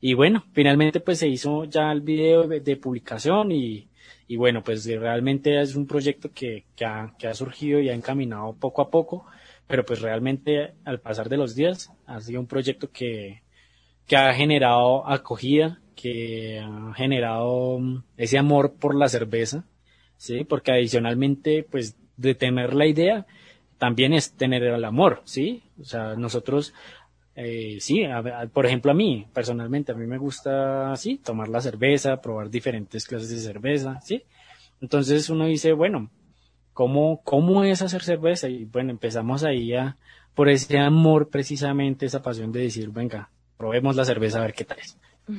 Y 0.00 0.14
bueno, 0.14 0.44
finalmente 0.52 1.00
pues 1.00 1.18
se 1.18 1.28
hizo 1.28 1.64
ya 1.64 1.90
el 1.90 2.02
video 2.02 2.46
de, 2.46 2.76
publicación 2.76 3.50
y, 3.50 3.87
y, 4.28 4.36
bueno, 4.36 4.62
pues 4.62 4.86
realmente 4.86 5.60
es 5.60 5.74
un 5.74 5.86
proyecto 5.86 6.30
que, 6.32 6.66
que, 6.76 6.84
ha, 6.84 7.14
que 7.18 7.26
ha 7.26 7.34
surgido 7.34 7.80
y 7.80 7.88
ha 7.88 7.94
encaminado 7.94 8.54
poco 8.54 8.82
a 8.82 8.90
poco, 8.90 9.26
pero 9.66 9.84
pues 9.84 10.00
realmente 10.00 10.74
al 10.84 11.00
pasar 11.00 11.28
de 11.28 11.38
los 11.38 11.54
días 11.54 11.92
ha 12.06 12.20
sido 12.20 12.40
un 12.40 12.46
proyecto 12.46 12.90
que, 12.90 13.42
que 14.06 14.16
ha 14.16 14.32
generado 14.34 15.06
acogida, 15.06 15.80
que 15.94 16.60
ha 16.60 16.94
generado 16.94 17.78
mm, 17.78 18.02
ese 18.16 18.38
amor 18.38 18.74
por 18.74 18.94
la 18.94 19.08
cerveza, 19.08 19.64
¿sí? 20.16 20.44
Porque 20.44 20.72
adicionalmente, 20.72 21.66
pues, 21.68 21.96
de 22.16 22.34
tener 22.34 22.74
la 22.74 22.86
idea, 22.86 23.26
también 23.78 24.12
es 24.12 24.32
tener 24.32 24.62
el 24.64 24.84
amor, 24.84 25.22
¿sí? 25.24 25.62
O 25.80 25.84
sea, 25.84 26.16
nosotros, 26.16 26.74
eh, 27.40 27.78
sí, 27.80 28.02
por 28.52 28.66
ejemplo, 28.66 28.90
a 28.90 28.94
mí, 28.94 29.24
personalmente, 29.32 29.92
a 29.92 29.94
mí 29.94 30.08
me 30.08 30.18
gusta, 30.18 30.96
sí, 30.96 31.20
tomar 31.24 31.48
la 31.48 31.60
cerveza, 31.60 32.20
probar 32.20 32.50
diferentes 32.50 33.06
clases 33.06 33.30
de 33.30 33.38
cerveza, 33.38 34.00
¿sí? 34.00 34.24
Entonces 34.80 35.30
uno 35.30 35.46
dice, 35.46 35.72
bueno, 35.72 36.10
¿cómo, 36.72 37.22
cómo 37.22 37.62
es 37.62 37.80
hacer 37.80 38.02
cerveza? 38.02 38.48
Y 38.48 38.64
bueno, 38.64 38.90
empezamos 38.90 39.44
ahí 39.44 39.72
a, 39.72 39.96
por 40.34 40.48
ese 40.48 40.78
amor 40.78 41.28
precisamente, 41.28 42.06
esa 42.06 42.22
pasión 42.22 42.50
de 42.50 42.62
decir, 42.62 42.90
venga, 42.90 43.30
probemos 43.56 43.94
la 43.94 44.04
cerveza 44.04 44.38
a 44.38 44.42
ver 44.42 44.54
qué 44.54 44.64
tal 44.64 44.80
es. 44.80 44.98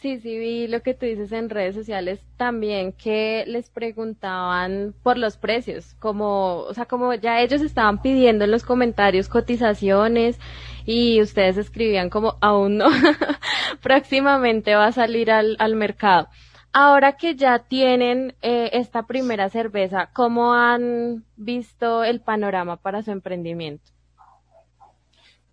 Sí, 0.00 0.20
sí, 0.20 0.38
vi 0.38 0.66
lo 0.68 0.82
que 0.82 0.92
tú 0.92 1.06
dices 1.06 1.32
en 1.32 1.48
redes 1.48 1.74
sociales 1.74 2.20
también 2.36 2.92
que 2.92 3.44
les 3.46 3.70
preguntaban 3.70 4.94
por 5.02 5.16
los 5.16 5.38
precios, 5.38 5.94
como, 5.98 6.58
o 6.58 6.74
sea, 6.74 6.84
como 6.84 7.14
ya 7.14 7.40
ellos 7.40 7.62
estaban 7.62 8.02
pidiendo 8.02 8.44
en 8.44 8.50
los 8.50 8.64
comentarios 8.64 9.28
cotizaciones 9.30 10.38
y 10.84 11.22
ustedes 11.22 11.56
escribían 11.56 12.10
como 12.10 12.36
aún 12.42 12.76
no, 12.76 12.88
próximamente 13.82 14.74
va 14.74 14.88
a 14.88 14.92
salir 14.92 15.30
al, 15.30 15.56
al 15.58 15.74
mercado. 15.74 16.28
Ahora 16.72 17.16
que 17.16 17.34
ya 17.36 17.60
tienen 17.60 18.34
eh, 18.42 18.70
esta 18.74 19.04
primera 19.06 19.48
cerveza, 19.48 20.10
¿cómo 20.12 20.54
han 20.54 21.24
visto 21.36 22.04
el 22.04 22.20
panorama 22.20 22.76
para 22.76 23.02
su 23.02 23.10
emprendimiento? 23.10 23.93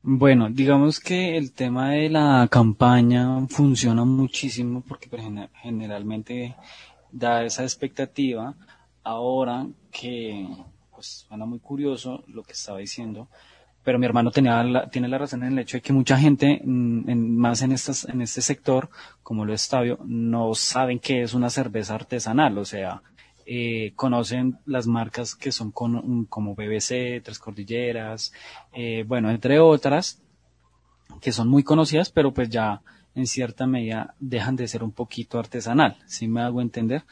Bueno, 0.03 0.49
digamos 0.49 0.99
que 0.99 1.37
el 1.37 1.53
tema 1.53 1.91
de 1.91 2.09
la 2.09 2.47
campaña 2.49 3.45
funciona 3.47 4.03
muchísimo 4.03 4.81
porque 4.81 5.07
generalmente 5.61 6.55
da 7.11 7.43
esa 7.43 7.61
expectativa. 7.61 8.55
Ahora 9.03 9.67
que, 9.91 10.47
pues 10.91 11.25
suena 11.27 11.45
muy 11.45 11.59
curioso 11.59 12.23
lo 12.27 12.41
que 12.41 12.53
estaba 12.53 12.79
diciendo, 12.79 13.27
pero 13.83 13.99
mi 13.99 14.07
hermano 14.07 14.31
tenía 14.31 14.63
la, 14.63 14.89
tiene 14.89 15.07
la 15.07 15.19
razón 15.19 15.43
en 15.43 15.53
el 15.53 15.59
hecho 15.59 15.77
de 15.77 15.81
que 15.81 15.93
mucha 15.93 16.17
gente, 16.17 16.61
mm, 16.63 17.09
en, 17.09 17.37
más 17.37 17.61
en, 17.61 17.71
estas, 17.71 18.05
en 18.05 18.21
este 18.21 18.41
sector, 18.41 18.89
como 19.21 19.45
lo 19.45 19.53
es 19.53 19.69
Tabio, 19.69 19.99
no 20.03 20.55
saben 20.55 20.99
qué 20.99 21.21
es 21.21 21.35
una 21.35 21.51
cerveza 21.51 21.93
artesanal. 21.93 22.57
O 22.57 22.65
sea, 22.65 23.03
eh, 23.45 23.93
conocen 23.95 24.59
las 24.65 24.87
marcas 24.87 25.35
que 25.35 25.51
son 25.51 25.71
con, 25.71 26.25
como 26.25 26.55
BBC, 26.55 27.21
Tres 27.23 27.39
Cordilleras, 27.39 28.33
eh, 28.73 29.03
bueno, 29.07 29.29
entre 29.29 29.59
otras, 29.59 30.21
que 31.21 31.31
son 31.31 31.47
muy 31.49 31.63
conocidas, 31.63 32.09
pero 32.09 32.33
pues 32.33 32.49
ya 32.49 32.81
en 33.15 33.27
cierta 33.27 33.67
medida 33.67 34.15
dejan 34.19 34.55
de 34.55 34.67
ser 34.67 34.83
un 34.83 34.91
poquito 34.91 35.39
artesanal, 35.39 35.97
si 36.05 36.27
me 36.27 36.41
hago 36.41 36.61
entender. 36.61 37.03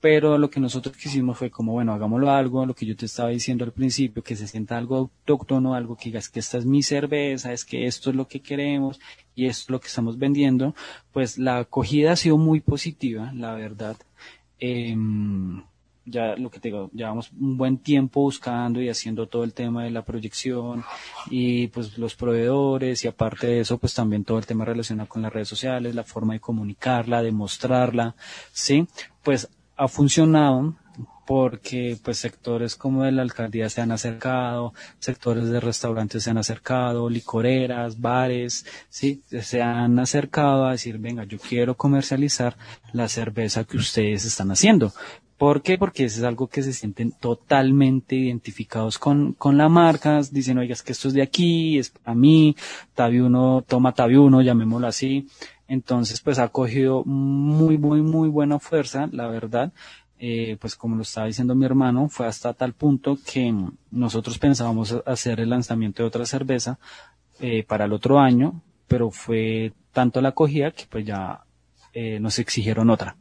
Pero 0.00 0.36
lo 0.36 0.50
que 0.50 0.60
nosotros 0.60 0.94
quisimos 0.98 1.38
fue 1.38 1.50
como, 1.50 1.72
bueno, 1.72 1.94
hagámoslo 1.94 2.30
algo, 2.30 2.66
lo 2.66 2.74
que 2.74 2.84
yo 2.84 2.94
te 2.94 3.06
estaba 3.06 3.30
diciendo 3.30 3.64
al 3.64 3.72
principio, 3.72 4.22
que 4.22 4.36
se 4.36 4.46
sienta 4.46 4.76
algo 4.76 4.96
autóctono, 4.96 5.74
algo 5.74 5.96
que 5.96 6.10
digas 6.10 6.28
que 6.28 6.40
esta 6.40 6.58
es 6.58 6.66
mi 6.66 6.82
cerveza, 6.82 7.54
es 7.54 7.64
que 7.64 7.86
esto 7.86 8.10
es 8.10 8.16
lo 8.16 8.28
que 8.28 8.42
queremos 8.42 9.00
y 9.34 9.46
esto 9.46 9.62
es 9.62 9.70
lo 9.70 9.80
que 9.80 9.86
estamos 9.86 10.18
vendiendo. 10.18 10.74
Pues 11.10 11.38
la 11.38 11.56
acogida 11.56 12.12
ha 12.12 12.16
sido 12.16 12.36
muy 12.36 12.60
positiva, 12.60 13.32
la 13.32 13.54
verdad. 13.54 13.96
Em, 14.66 15.62
ya 16.06 16.36
lo 16.36 16.50
que 16.50 16.58
te 16.58 16.68
digo, 16.68 16.90
llevamos 16.94 17.30
un 17.38 17.56
buen 17.58 17.76
tiempo 17.78 18.22
buscando 18.22 18.80
y 18.80 18.88
haciendo 18.88 19.26
todo 19.26 19.44
el 19.44 19.52
tema 19.52 19.84
de 19.84 19.90
la 19.90 20.02
proyección 20.02 20.84
y 21.30 21.68
pues 21.68 21.98
los 21.98 22.14
proveedores 22.14 23.04
y 23.04 23.08
aparte 23.08 23.46
de 23.46 23.60
eso 23.60 23.76
pues 23.76 23.92
también 23.94 24.24
todo 24.24 24.38
el 24.38 24.46
tema 24.46 24.64
relacionado 24.64 25.08
con 25.08 25.22
las 25.22 25.32
redes 25.32 25.48
sociales, 25.48 25.94
la 25.94 26.04
forma 26.04 26.32
de 26.34 26.40
comunicarla, 26.40 27.22
de 27.22 27.32
mostrarla, 27.32 28.14
sí, 28.52 28.86
pues 29.22 29.48
ha 29.76 29.88
funcionado 29.88 30.74
porque 31.26 31.96
pues 32.02 32.18
sectores 32.18 32.76
como 32.76 33.04
de 33.04 33.12
la 33.12 33.22
alcaldía 33.22 33.68
se 33.70 33.80
han 33.80 33.92
acercado, 33.92 34.74
sectores 34.98 35.48
de 35.48 35.60
restaurantes 35.60 36.24
se 36.24 36.30
han 36.30 36.38
acercado, 36.38 37.08
licoreras, 37.08 38.00
bares, 38.00 38.66
sí, 38.88 39.22
se 39.42 39.62
han 39.62 39.98
acercado 39.98 40.66
a 40.66 40.72
decir, 40.72 40.98
venga, 40.98 41.24
yo 41.24 41.38
quiero 41.38 41.76
comercializar 41.76 42.56
la 42.92 43.08
cerveza 43.08 43.64
que 43.64 43.76
ustedes 43.76 44.24
están 44.24 44.50
haciendo. 44.50 44.92
¿Por 45.36 45.62
qué? 45.62 45.78
Porque 45.78 46.04
eso 46.04 46.20
es 46.20 46.24
algo 46.24 46.46
que 46.46 46.62
se 46.62 46.72
sienten 46.72 47.10
totalmente 47.10 48.14
identificados 48.14 48.98
con, 48.98 49.32
con 49.32 49.58
la 49.58 49.68
marca, 49.68 50.20
dicen, 50.30 50.58
oiga, 50.58 50.74
es 50.74 50.82
que 50.82 50.92
esto 50.92 51.08
es 51.08 51.14
de 51.14 51.22
aquí, 51.22 51.76
es 51.76 51.90
para 51.90 52.14
mí, 52.14 52.54
Tabiuno, 52.94 53.64
toma 53.66 53.92
Tabiuno, 53.92 54.42
llamémoslo 54.42 54.86
así. 54.86 55.26
Entonces, 55.66 56.20
pues 56.20 56.38
ha 56.38 56.48
cogido 56.48 57.04
muy, 57.04 57.78
muy, 57.78 58.00
muy 58.00 58.28
buena 58.28 58.58
fuerza, 58.58 59.08
la 59.10 59.26
verdad. 59.26 59.72
Eh, 60.26 60.56
pues 60.58 60.74
como 60.74 60.96
lo 60.96 61.02
estaba 61.02 61.26
diciendo 61.26 61.54
mi 61.54 61.66
hermano, 61.66 62.08
fue 62.08 62.26
hasta 62.26 62.54
tal 62.54 62.72
punto 62.72 63.18
que 63.30 63.54
nosotros 63.90 64.38
pensábamos 64.38 64.96
hacer 65.04 65.38
el 65.38 65.50
lanzamiento 65.50 66.02
de 66.02 66.06
otra 66.06 66.24
cerveza 66.24 66.78
eh, 67.40 67.62
para 67.62 67.84
el 67.84 67.92
otro 67.92 68.18
año, 68.18 68.62
pero 68.88 69.10
fue 69.10 69.74
tanto 69.92 70.22
la 70.22 70.30
acogida 70.30 70.70
que 70.70 70.86
pues 70.88 71.04
ya 71.04 71.44
eh, 71.92 72.18
nos 72.20 72.38
exigieron 72.38 72.88
otra. 72.88 73.16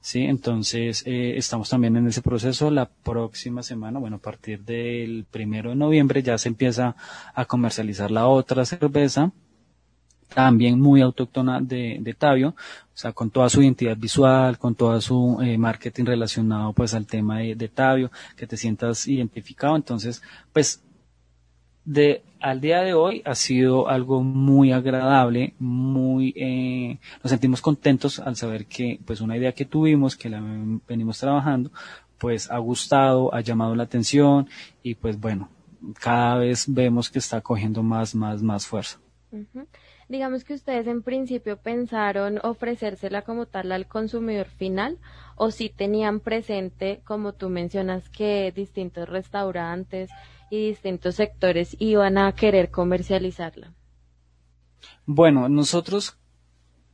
Sí, 0.00 0.20
entonces 0.20 1.02
estamos 1.06 1.70
también 1.70 1.96
en 1.96 2.06
ese 2.06 2.22
proceso. 2.22 2.70
La 2.70 2.88
próxima 2.88 3.64
semana, 3.64 3.98
bueno, 3.98 4.16
a 4.16 4.20
partir 4.20 4.60
del 4.60 5.26
primero 5.28 5.70
de 5.70 5.76
noviembre 5.76 6.22
ya 6.22 6.38
se 6.38 6.48
empieza 6.50 6.94
a 7.34 7.46
comercializar 7.46 8.12
la 8.12 8.28
otra 8.28 8.64
cerveza 8.64 9.32
también 10.28 10.80
muy 10.80 11.00
autóctona 11.00 11.60
de, 11.60 11.98
de 12.00 12.14
Tabio, 12.14 12.50
o 12.50 12.96
sea, 12.96 13.12
con 13.12 13.30
toda 13.30 13.48
su 13.48 13.62
identidad 13.62 13.96
visual, 13.96 14.58
con 14.58 14.74
todo 14.74 15.00
su 15.00 15.38
eh, 15.42 15.58
marketing 15.58 16.04
relacionado 16.04 16.72
pues 16.72 16.94
al 16.94 17.06
tema 17.06 17.38
de, 17.38 17.54
de 17.54 17.68
Tabio, 17.68 18.10
que 18.36 18.46
te 18.46 18.56
sientas 18.56 19.06
identificado. 19.08 19.76
Entonces, 19.76 20.22
pues, 20.52 20.82
de 21.84 22.22
al 22.40 22.60
día 22.60 22.80
de 22.80 22.94
hoy 22.94 23.22
ha 23.24 23.34
sido 23.34 23.88
algo 23.88 24.22
muy 24.22 24.70
agradable, 24.70 25.54
muy, 25.58 26.34
eh, 26.36 26.98
nos 27.22 27.30
sentimos 27.30 27.60
contentos 27.60 28.18
al 28.18 28.36
saber 28.36 28.66
que 28.66 29.00
pues 29.04 29.20
una 29.22 29.36
idea 29.36 29.52
que 29.52 29.64
tuvimos, 29.64 30.14
que 30.14 30.28
la 30.28 30.42
venimos 30.86 31.18
trabajando, 31.18 31.70
pues 32.18 32.50
ha 32.50 32.58
gustado, 32.58 33.34
ha 33.34 33.40
llamado 33.40 33.74
la 33.74 33.84
atención 33.84 34.48
y 34.82 34.94
pues 34.94 35.18
bueno, 35.18 35.48
cada 36.00 36.36
vez 36.36 36.66
vemos 36.68 37.10
que 37.10 37.18
está 37.18 37.40
cogiendo 37.40 37.82
más, 37.82 38.14
más, 38.14 38.42
más 38.42 38.66
fuerza. 38.66 38.98
Digamos 40.08 40.44
que 40.44 40.54
ustedes 40.54 40.86
en 40.86 41.02
principio 41.02 41.56
pensaron 41.56 42.38
ofrecérsela 42.42 43.22
como 43.22 43.46
tal 43.46 43.72
al 43.72 43.86
consumidor 43.86 44.46
final 44.46 44.98
o 45.36 45.50
si 45.50 45.68
tenían 45.70 46.20
presente, 46.20 47.00
como 47.04 47.32
tú 47.32 47.48
mencionas, 47.48 48.08
que 48.10 48.52
distintos 48.54 49.08
restaurantes 49.08 50.10
y 50.50 50.68
distintos 50.68 51.16
sectores 51.16 51.76
iban 51.78 52.18
a 52.18 52.32
querer 52.32 52.70
comercializarla. 52.70 53.72
Bueno, 55.06 55.48
nosotros 55.48 56.16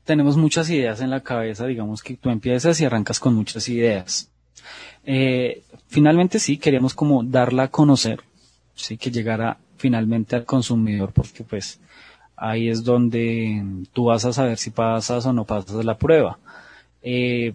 tenemos 0.05 0.37
muchas 0.37 0.70
ideas 0.70 1.01
en 1.01 1.11
la 1.11 1.20
cabeza, 1.20 1.66
digamos 1.66 2.03
que 2.03 2.16
tú 2.16 2.31
empiezas 2.31 2.81
y 2.81 2.85
arrancas 2.85 3.20
con 3.20 3.35
muchas 3.35 3.68
ideas. 3.68 4.31
Eh, 5.05 5.62
finalmente 5.88 6.38
sí, 6.38 6.59
queríamos 6.59 6.94
como 6.94 7.23
darla 7.23 7.64
a 7.64 7.70
conocer, 7.70 8.20
sí, 8.75 8.96
que 8.96 9.11
llegara 9.11 9.59
finalmente 9.77 10.37
al 10.37 10.44
consumidor, 10.44 11.12
porque 11.12 11.42
pues 11.44 11.81
ahí 12.40 12.70
es 12.70 12.83
donde 12.83 13.62
tú 13.92 14.07
vas 14.07 14.24
a 14.24 14.33
saber 14.33 14.57
si 14.57 14.70
pasas 14.70 15.26
o 15.26 15.33
no 15.33 15.44
pasas 15.44 15.85
la 15.85 15.98
prueba. 15.98 16.38
Eh, 17.03 17.55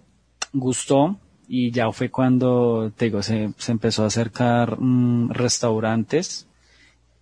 gustó 0.52 1.18
y 1.48 1.72
ya 1.72 1.90
fue 1.92 2.08
cuando, 2.08 2.92
digo, 2.98 3.22
se, 3.22 3.50
empezó 3.68 4.04
a 4.04 4.06
acercar 4.06 4.80
mm, 4.80 5.30
restaurantes 5.30 6.46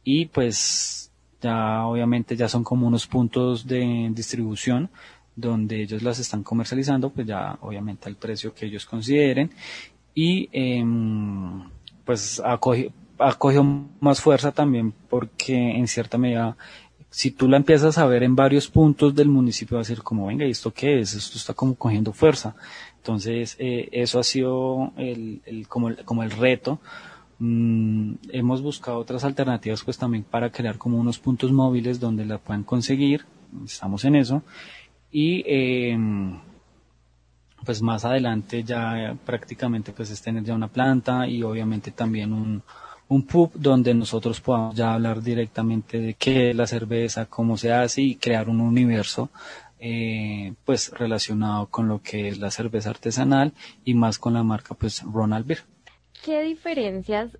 y 0.04 0.26
pues 0.26 1.10
ya 1.40 1.86
obviamente 1.86 2.36
ya 2.36 2.48
son 2.48 2.64
como 2.64 2.86
unos 2.86 3.06
puntos 3.06 3.66
de 3.66 4.10
distribución 4.12 4.90
donde 5.34 5.82
ellos 5.82 6.02
las 6.02 6.18
están 6.18 6.42
comercializando, 6.42 7.10
pues 7.10 7.26
ya 7.26 7.58
obviamente 7.62 8.08
al 8.08 8.16
precio 8.16 8.54
que 8.54 8.66
ellos 8.66 8.86
consideren 8.86 9.50
y 10.14 10.48
em, 10.52 11.64
pues 12.04 12.40
ha 12.44 12.58
cogido 12.58 13.64
más 14.00 14.20
fuerza 14.20 14.52
también 14.52 14.92
porque 15.08 15.54
en 15.54 15.88
cierta 15.88 16.18
medida 16.18 16.56
si 17.14 17.30
tú 17.30 17.48
la 17.48 17.58
empiezas 17.58 17.96
a 17.96 18.06
ver 18.06 18.24
en 18.24 18.34
varios 18.34 18.68
puntos 18.68 19.14
del 19.14 19.28
municipio, 19.28 19.76
va 19.76 19.82
a 19.82 19.84
ser 19.84 20.02
como, 20.02 20.26
venga, 20.26 20.44
¿y 20.46 20.50
esto 20.50 20.72
qué 20.72 20.98
es? 20.98 21.14
Esto 21.14 21.38
está 21.38 21.54
como 21.54 21.76
cogiendo 21.76 22.12
fuerza. 22.12 22.56
Entonces, 22.96 23.54
eh, 23.60 23.88
eso 23.92 24.18
ha 24.18 24.24
sido 24.24 24.92
el, 24.96 25.40
como, 25.68 25.90
el, 25.90 26.04
como 26.04 26.24
el 26.24 26.32
reto. 26.32 26.80
Mm, 27.38 28.14
hemos 28.30 28.62
buscado 28.62 28.98
otras 28.98 29.22
alternativas 29.22 29.84
pues 29.84 29.96
también 29.96 30.24
para 30.24 30.50
crear 30.50 30.76
como 30.76 30.98
unos 30.98 31.20
puntos 31.20 31.52
móviles 31.52 32.00
donde 32.00 32.24
la 32.26 32.38
puedan 32.38 32.64
conseguir. 32.64 33.24
Estamos 33.64 34.04
en 34.04 34.16
eso. 34.16 34.42
Y 35.12 35.44
eh, 35.46 35.96
pues 37.64 37.80
más 37.80 38.04
adelante 38.04 38.64
ya 38.64 39.16
prácticamente 39.24 39.92
pues 39.92 40.10
es 40.10 40.20
tener 40.20 40.42
ya 40.42 40.56
una 40.56 40.66
planta 40.66 41.28
y 41.28 41.44
obviamente 41.44 41.92
también 41.92 42.32
un, 42.32 42.64
un 43.08 43.26
pub 43.26 43.52
donde 43.54 43.94
nosotros 43.94 44.40
podamos 44.40 44.74
ya 44.74 44.94
hablar 44.94 45.22
directamente 45.22 46.00
de 46.00 46.14
qué 46.14 46.50
es 46.50 46.56
la 46.56 46.66
cerveza, 46.66 47.26
cómo 47.26 47.56
se 47.56 47.72
hace 47.72 48.02
y 48.02 48.16
crear 48.16 48.48
un 48.48 48.60
universo 48.60 49.30
eh, 49.78 50.54
pues 50.64 50.90
relacionado 50.92 51.66
con 51.66 51.88
lo 51.88 52.00
que 52.00 52.28
es 52.28 52.38
la 52.38 52.50
cerveza 52.50 52.90
artesanal 52.90 53.52
y 53.84 53.94
más 53.94 54.18
con 54.18 54.32
la 54.34 54.42
marca 54.42 54.74
pues 54.74 55.02
Ronald 55.02 55.46
Beer. 55.46 55.60
¿Qué 56.24 56.42
diferencias 56.42 57.38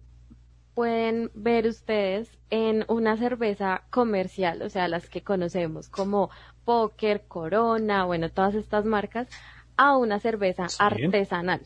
pueden 0.74 1.30
ver 1.34 1.66
ustedes 1.66 2.28
en 2.50 2.84
una 2.88 3.16
cerveza 3.16 3.84
comercial, 3.90 4.60
o 4.62 4.68
sea, 4.68 4.88
las 4.88 5.08
que 5.08 5.22
conocemos 5.22 5.88
como 5.88 6.30
Poker, 6.64 7.24
Corona, 7.26 8.04
bueno, 8.04 8.28
todas 8.30 8.54
estas 8.54 8.84
marcas, 8.84 9.28
a 9.76 9.96
una 9.96 10.20
cerveza 10.20 10.66
artesanal? 10.78 11.62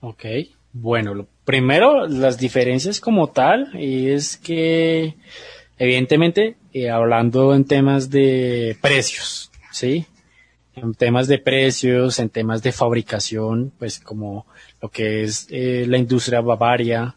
Ok, 0.00 0.24
bueno, 0.74 1.14
lo 1.14 1.26
primero, 1.44 2.06
las 2.06 2.36
diferencias 2.36 3.00
como 3.00 3.28
tal 3.28 3.70
es 3.78 4.36
que, 4.36 5.14
evidentemente, 5.78 6.56
eh, 6.72 6.90
hablando 6.90 7.54
en 7.54 7.64
temas 7.64 8.10
de 8.10 8.76
precios, 8.82 9.50
¿sí? 9.70 10.06
en 10.74 10.94
temas 10.94 11.28
de 11.28 11.38
precios, 11.38 12.18
en 12.18 12.28
temas 12.28 12.62
de 12.62 12.72
fabricación, 12.72 13.72
pues 13.78 14.00
como 14.00 14.46
lo 14.82 14.88
que 14.88 15.22
es 15.22 15.46
eh, 15.50 15.86
la 15.88 15.98
industria 15.98 16.40
Bavaria, 16.40 17.14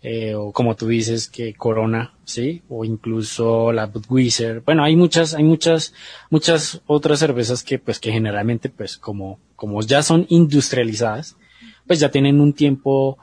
eh, 0.00 0.34
o 0.34 0.52
como 0.52 0.74
tú 0.76 0.86
dices 0.88 1.28
que 1.28 1.54
Corona, 1.54 2.14
sí, 2.24 2.62
o 2.68 2.84
incluso 2.84 3.72
la 3.72 3.86
Budweiser. 3.86 4.60
Bueno, 4.60 4.84
hay 4.84 4.96
muchas, 4.96 5.34
hay 5.34 5.44
muchas, 5.44 5.92
muchas 6.30 6.80
otras 6.86 7.18
cervezas 7.18 7.62
que, 7.62 7.78
pues, 7.78 7.98
que 7.98 8.12
generalmente, 8.12 8.68
pues, 8.68 8.96
como, 8.96 9.38
como 9.56 9.80
ya 9.82 10.02
son 10.02 10.26
industrializadas, 10.28 11.36
pues 11.86 12.00
ya 12.00 12.10
tienen 12.10 12.40
un 12.40 12.52
tiempo, 12.52 13.18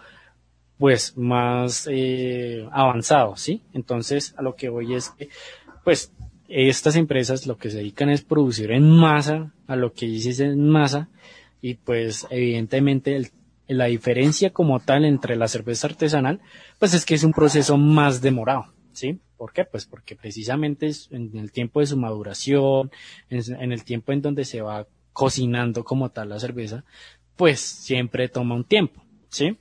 pues, 0.77 1.17
más 1.17 1.87
eh, 1.91 2.67
avanzado, 2.71 3.35
sí. 3.35 3.61
Entonces, 3.73 4.33
a 4.37 4.41
lo 4.41 4.55
que 4.55 4.69
voy 4.69 4.95
es 4.95 5.09
que, 5.09 5.29
pues, 5.83 6.11
estas 6.49 6.95
empresas 6.95 7.45
lo 7.45 7.57
que 7.57 7.69
se 7.69 7.77
dedican 7.77 8.09
es 8.09 8.23
producir 8.23 8.71
en 8.71 8.89
masa, 8.89 9.53
a 9.67 9.75
lo 9.75 9.93
que 9.93 10.07
dices 10.07 10.39
en 10.39 10.67
masa, 10.67 11.09
y 11.61 11.75
pues 11.75 12.25
evidentemente 12.29 13.31
la 13.67 13.85
diferencia 13.85 14.51
como 14.51 14.79
tal 14.79 15.05
entre 15.05 15.35
la 15.35 15.47
cerveza 15.47 15.87
artesanal, 15.87 16.39
pues 16.79 16.93
es 16.93 17.05
que 17.05 17.15
es 17.15 17.23
un 17.23 17.33
proceso 17.33 17.77
más 17.77 18.21
demorado, 18.21 18.73
¿sí? 18.93 19.19
¿Por 19.37 19.53
qué? 19.53 19.63
Pues 19.63 19.85
porque 19.85 20.15
precisamente 20.15 20.91
en 21.11 21.37
el 21.37 21.51
tiempo 21.51 21.79
de 21.79 21.85
su 21.85 21.97
maduración, 21.97 22.91
en, 23.29 23.71
el 23.71 23.83
tiempo 23.83 24.11
en 24.11 24.21
donde 24.21 24.43
se 24.43 24.61
va 24.61 24.87
cocinando 25.13 25.83
como 25.83 26.09
tal 26.09 26.29
la 26.29 26.39
cerveza, 26.39 26.83
pues 27.39 27.61
siempre 27.61 28.27
toma 28.27 28.53
un 28.53 28.65
tiempo, 28.65 29.01
¿sí? 29.29 29.57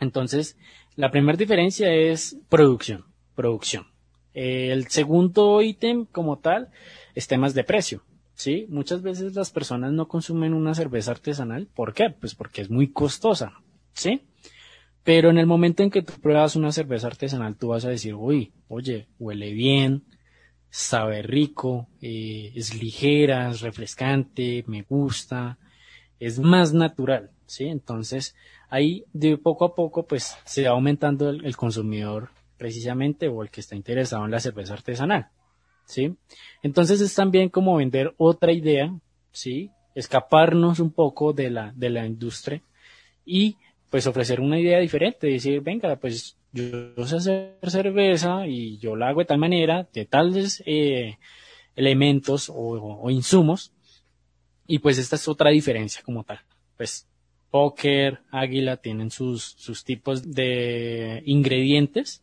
Entonces, 0.00 0.56
la 0.96 1.10
primera 1.10 1.36
diferencia 1.36 1.92
es 1.92 2.38
producción, 2.48 3.04
producción. 3.34 3.88
El 4.32 4.88
segundo 4.88 5.60
ítem 5.60 6.06
como 6.06 6.38
tal 6.38 6.70
es 7.14 7.28
temas 7.28 7.52
de 7.52 7.62
precio. 7.62 8.02
Sí, 8.32 8.64
muchas 8.70 9.02
veces 9.02 9.34
las 9.34 9.50
personas 9.50 9.92
no 9.92 10.08
consumen 10.08 10.54
una 10.54 10.74
cerveza 10.74 11.10
artesanal. 11.10 11.68
¿Por 11.74 11.92
qué? 11.92 12.08
Pues 12.08 12.34
porque 12.34 12.62
es 12.62 12.70
muy 12.70 12.90
costosa. 12.90 13.52
Sí. 13.92 14.22
Pero 15.02 15.28
en 15.28 15.36
el 15.36 15.46
momento 15.46 15.82
en 15.82 15.90
que 15.90 16.00
tú 16.00 16.14
pruebas 16.22 16.56
una 16.56 16.72
cerveza 16.72 17.08
artesanal, 17.08 17.56
tú 17.56 17.68
vas 17.68 17.84
a 17.84 17.90
decir, 17.90 18.14
uy, 18.14 18.54
oye, 18.66 19.08
huele 19.18 19.52
bien, 19.52 20.04
sabe 20.70 21.20
rico, 21.20 21.86
eh, 22.00 22.50
es 22.54 22.74
ligera, 22.74 23.50
es 23.50 23.60
refrescante, 23.60 24.64
me 24.66 24.84
gusta, 24.84 25.58
es 26.26 26.38
más 26.38 26.72
natural, 26.72 27.30
¿sí? 27.46 27.66
Entonces, 27.66 28.34
ahí 28.70 29.04
de 29.12 29.36
poco 29.36 29.64
a 29.64 29.74
poco, 29.74 30.06
pues, 30.06 30.36
se 30.44 30.64
va 30.64 30.70
aumentando 30.70 31.30
el 31.30 31.56
consumidor 31.56 32.30
precisamente 32.56 33.28
o 33.28 33.42
el 33.42 33.50
que 33.50 33.60
está 33.60 33.76
interesado 33.76 34.24
en 34.24 34.30
la 34.30 34.40
cerveza 34.40 34.74
artesanal, 34.74 35.28
¿sí? 35.84 36.16
Entonces 36.62 37.00
es 37.00 37.14
también 37.14 37.48
como 37.48 37.76
vender 37.76 38.14
otra 38.16 38.52
idea, 38.52 38.94
¿sí? 39.32 39.70
Escaparnos 39.94 40.80
un 40.80 40.90
poco 40.90 41.32
de 41.32 41.50
la, 41.50 41.72
de 41.76 41.90
la 41.90 42.06
industria 42.06 42.62
y 43.24 43.56
pues 43.90 44.06
ofrecer 44.06 44.40
una 44.40 44.58
idea 44.58 44.78
diferente, 44.78 45.26
decir, 45.26 45.60
venga, 45.60 45.94
pues 45.96 46.36
yo 46.52 47.06
sé 47.06 47.16
hacer 47.16 47.58
cerveza 47.68 48.46
y 48.46 48.78
yo 48.78 48.96
la 48.96 49.08
hago 49.08 49.20
de 49.20 49.26
tal 49.26 49.38
manera, 49.38 49.86
de 49.92 50.04
tales 50.04 50.62
eh, 50.66 51.18
elementos 51.76 52.48
o, 52.48 52.54
o, 52.54 53.10
insumos, 53.10 53.73
y 54.66 54.78
pues 54.78 54.98
esta 54.98 55.16
es 55.16 55.28
otra 55.28 55.50
diferencia 55.50 56.02
como 56.02 56.24
tal. 56.24 56.40
Pues 56.76 57.06
Poker, 57.50 58.20
Águila 58.30 58.78
tienen 58.78 59.10
sus, 59.10 59.42
sus 59.42 59.84
tipos 59.84 60.32
de 60.32 61.22
ingredientes 61.24 62.22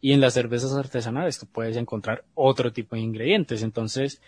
y 0.00 0.12
en 0.12 0.20
las 0.20 0.34
cervezas 0.34 0.74
artesanales 0.74 1.38
tú 1.38 1.46
puedes 1.46 1.76
encontrar 1.76 2.24
otro 2.34 2.72
tipo 2.72 2.96
de 2.96 3.02
ingredientes. 3.02 3.62
Entonces, 3.62 4.20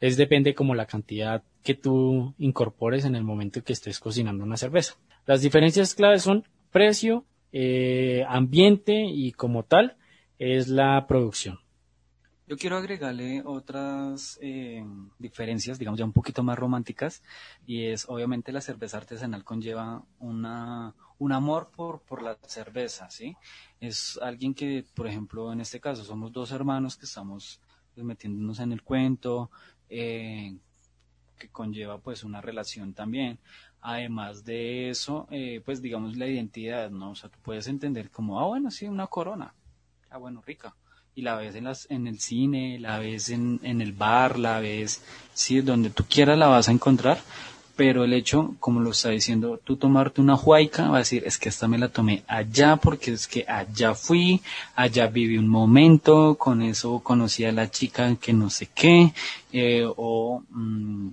es 0.00 0.16
depende 0.16 0.54
como 0.54 0.74
la 0.74 0.86
cantidad 0.86 1.42
que 1.62 1.74
tú 1.74 2.34
incorpores 2.38 3.04
en 3.04 3.14
el 3.14 3.24
momento 3.24 3.62
que 3.62 3.72
estés 3.72 4.00
cocinando 4.00 4.44
una 4.44 4.56
cerveza. 4.56 4.96
Las 5.26 5.42
diferencias 5.42 5.94
claves 5.94 6.22
son 6.22 6.44
precio, 6.70 7.24
eh, 7.52 8.24
ambiente 8.28 9.04
y 9.06 9.32
como 9.32 9.62
tal 9.64 9.96
es 10.38 10.68
la 10.68 11.06
producción. 11.06 11.60
Yo 12.48 12.56
quiero 12.56 12.78
agregarle 12.78 13.42
otras 13.44 14.38
eh, 14.40 14.82
diferencias, 15.18 15.78
digamos 15.78 15.98
ya 15.98 16.06
un 16.06 16.14
poquito 16.14 16.42
más 16.42 16.58
románticas, 16.58 17.22
y 17.66 17.84
es 17.84 18.08
obviamente 18.08 18.52
la 18.52 18.62
cerveza 18.62 18.96
artesanal 18.96 19.44
conlleva 19.44 20.02
una, 20.18 20.94
un 21.18 21.32
amor 21.32 21.68
por, 21.68 22.00
por 22.00 22.22
la 22.22 22.38
cerveza, 22.46 23.10
¿sí? 23.10 23.36
Es 23.80 24.18
alguien 24.22 24.54
que, 24.54 24.82
por 24.94 25.06
ejemplo, 25.06 25.52
en 25.52 25.60
este 25.60 25.78
caso 25.78 26.04
somos 26.04 26.32
dos 26.32 26.50
hermanos 26.50 26.96
que 26.96 27.04
estamos 27.04 27.60
pues, 27.94 28.06
metiéndonos 28.06 28.60
en 28.60 28.72
el 28.72 28.82
cuento, 28.82 29.50
eh, 29.90 30.56
que 31.38 31.50
conlleva 31.50 31.98
pues 31.98 32.24
una 32.24 32.40
relación 32.40 32.94
también. 32.94 33.38
Además 33.82 34.46
de 34.46 34.88
eso, 34.88 35.28
eh, 35.30 35.60
pues 35.62 35.82
digamos 35.82 36.16
la 36.16 36.26
identidad, 36.26 36.88
¿no? 36.88 37.10
O 37.10 37.14
sea, 37.14 37.28
tú 37.28 37.38
puedes 37.42 37.66
entender 37.68 38.10
como, 38.10 38.40
ah, 38.40 38.46
bueno, 38.46 38.70
sí, 38.70 38.88
una 38.88 39.06
corona, 39.06 39.54
ah, 40.08 40.16
bueno, 40.16 40.40
rica 40.40 40.74
y 41.18 41.22
la 41.22 41.34
ves 41.34 41.56
en, 41.56 41.64
las, 41.64 41.88
en 41.90 42.06
el 42.06 42.20
cine, 42.20 42.78
la 42.78 43.00
ves 43.00 43.30
en, 43.30 43.58
en 43.64 43.80
el 43.80 43.92
bar, 43.92 44.38
la 44.38 44.60
ves, 44.60 45.02
sí, 45.34 45.60
donde 45.62 45.90
tú 45.90 46.04
quieras 46.08 46.38
la 46.38 46.46
vas 46.46 46.68
a 46.68 46.72
encontrar, 46.72 47.18
pero 47.74 48.04
el 48.04 48.12
hecho, 48.12 48.54
como 48.60 48.78
lo 48.78 48.92
está 48.92 49.08
diciendo, 49.08 49.60
tú 49.64 49.74
tomarte 49.76 50.20
una 50.20 50.36
huayca, 50.36 50.88
va 50.88 50.96
a 50.96 50.98
decir, 51.00 51.24
es 51.26 51.36
que 51.36 51.48
esta 51.48 51.66
me 51.66 51.76
la 51.76 51.88
tomé 51.88 52.22
allá 52.28 52.76
porque 52.76 53.14
es 53.14 53.26
que 53.26 53.44
allá 53.48 53.96
fui, 53.96 54.40
allá 54.76 55.08
viví 55.08 55.38
un 55.38 55.48
momento, 55.48 56.36
con 56.36 56.62
eso 56.62 57.00
conocí 57.00 57.44
a 57.44 57.50
la 57.50 57.68
chica 57.68 58.14
que 58.14 58.32
no 58.32 58.48
sé 58.48 58.68
qué, 58.72 59.12
eh, 59.52 59.84
o 59.84 60.44
mm, 60.50 61.08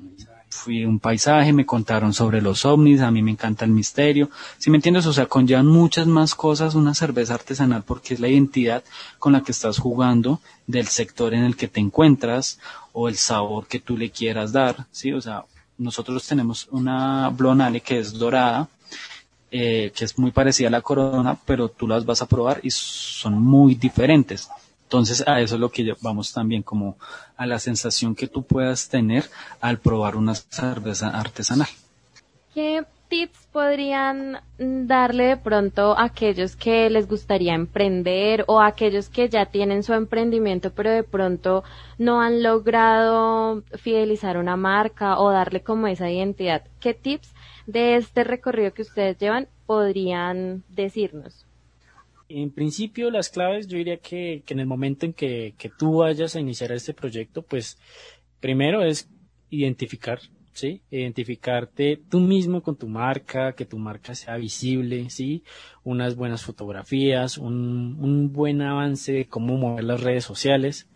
fui 0.56 0.86
un 0.86 1.00
paisaje, 1.00 1.54
me 1.54 1.66
contaron 1.66 2.14
sobre 2.14 2.42
los 2.42 2.66
ovnis, 2.66 3.02
a 3.02 3.12
mí 3.12 3.22
me 3.22 3.32
encanta 3.32 3.66
el 3.66 3.72
misterio, 3.72 4.30
si 4.58 4.70
me 4.70 4.78
entiendes, 4.78 5.06
o 5.06 5.14
sea, 5.14 5.28
conllevan 5.28 5.68
muchas 5.68 6.08
más 6.08 6.34
cosas 6.34 6.76
una 6.76 6.94
cerveza 6.94 7.36
artesanal 7.36 7.84
porque 7.84 8.14
es 8.14 8.20
la 8.20 8.28
identidad 8.28 8.84
con 9.20 9.34
la 9.34 9.42
que 9.42 9.52
estás 9.52 9.78
jugando 9.78 10.40
del 10.66 10.88
sector 10.88 11.34
en 11.34 11.44
el 11.44 11.56
que 11.56 11.68
te 11.68 11.80
encuentras 11.80 12.60
o 12.94 13.10
el 13.10 13.16
sabor 13.16 13.68
que 13.68 13.80
tú 13.80 13.98
le 13.98 14.10
quieras 14.10 14.52
dar, 14.52 14.88
sí, 14.92 15.12
o 15.12 15.22
sea, 15.22 15.46
nosotros 15.78 16.26
tenemos 16.26 16.68
una 16.72 17.30
blonale 17.30 17.82
que 17.82 18.00
es 18.00 18.14
dorada, 18.14 18.70
eh, 19.52 19.92
que 19.96 20.06
es 20.06 20.18
muy 20.18 20.32
parecida 20.32 20.70
a 20.70 20.72
la 20.72 20.82
corona, 20.82 21.38
pero 21.46 21.70
tú 21.70 21.88
las 21.88 22.06
vas 22.06 22.22
a 22.22 22.28
probar 22.28 22.60
y 22.64 22.72
son 22.72 23.42
muy 23.42 23.76
diferentes. 23.76 24.50
Entonces 24.86 25.28
a 25.28 25.42
eso 25.42 25.56
es 25.56 25.62
lo 25.62 25.70
que 25.70 25.96
vamos 26.02 26.32
también 26.32 26.62
como 26.62 26.98
a 27.38 27.46
la 27.46 27.60
sensación 27.60 28.16
que 28.16 28.28
tú 28.28 28.44
puedas 28.44 28.88
tener 28.88 29.26
al 29.60 29.80
probar 29.80 30.16
una 30.16 30.36
cerveza 30.36 31.10
artesanal. 31.10 31.68
¿Qué 32.54 32.86
tips 33.10 33.48
podrían 33.52 34.40
darle 34.58 35.26
de 35.26 35.38
pronto 35.38 35.98
a 35.98 36.06
aquellos 36.06 36.56
que 36.56 36.90
les 36.90 37.08
gustaría 37.08 37.54
emprender 37.54 38.44
o 38.48 38.60
a 38.60 38.68
aquellos 38.68 39.10
que 39.10 39.28
ya 39.28 39.48
tienen 39.48 39.84
su 39.84 39.94
emprendimiento 39.94 40.72
pero 40.72 40.92
de 40.92 41.04
pronto 41.04 41.64
no 41.98 42.22
han 42.22 42.44
logrado 42.44 43.64
fidelizar 43.78 44.38
una 44.38 44.56
marca 44.56 45.20
o 45.20 45.32
darle 45.32 45.62
como 45.62 45.88
esa 45.88 46.12
identidad? 46.12 46.64
¿Qué 46.80 46.94
tips 46.94 47.34
de 47.66 47.96
este 47.96 48.24
recorrido 48.24 48.74
que 48.74 48.84
ustedes 48.84 49.18
llevan 49.18 49.48
podrían 49.66 50.64
decirnos? 50.70 51.46
En 52.28 52.52
principio, 52.52 53.12
las 53.12 53.30
claves, 53.30 53.68
yo 53.68 53.78
diría 53.78 53.98
que, 53.98 54.44
en 54.48 54.60
el 54.60 54.66
momento 54.66 55.06
en 55.06 55.14
que, 55.14 55.54
que 55.58 55.70
tú 55.70 55.98
vayas 55.98 56.36
a 56.36 56.40
iniciar 56.40 56.72
este 56.72 56.94
proyecto, 56.94 57.44
pues 57.44 57.78
primero 58.40 58.84
es 58.84 59.10
identificar 59.50 60.20
¿sí? 60.56 60.82
Identificarte 60.90 62.02
tú 62.10 62.20
mismo 62.20 62.64
con 62.64 62.78
tu 62.78 62.88
marca, 62.88 63.54
que 63.54 63.66
tu 63.66 63.78
marca 63.78 64.16
sea 64.16 64.38
visible, 64.38 65.10
¿sí? 65.10 65.44
Unas 65.84 66.16
buenas 66.16 66.44
fotografías, 66.44 67.38
un, 67.38 68.32
buen 68.34 68.62
avance 68.62 69.12
de 69.12 69.28
cómo 69.28 69.58
mover 69.58 69.84
las 69.84 70.02
redes 70.02 70.24
sociales. 70.24 70.90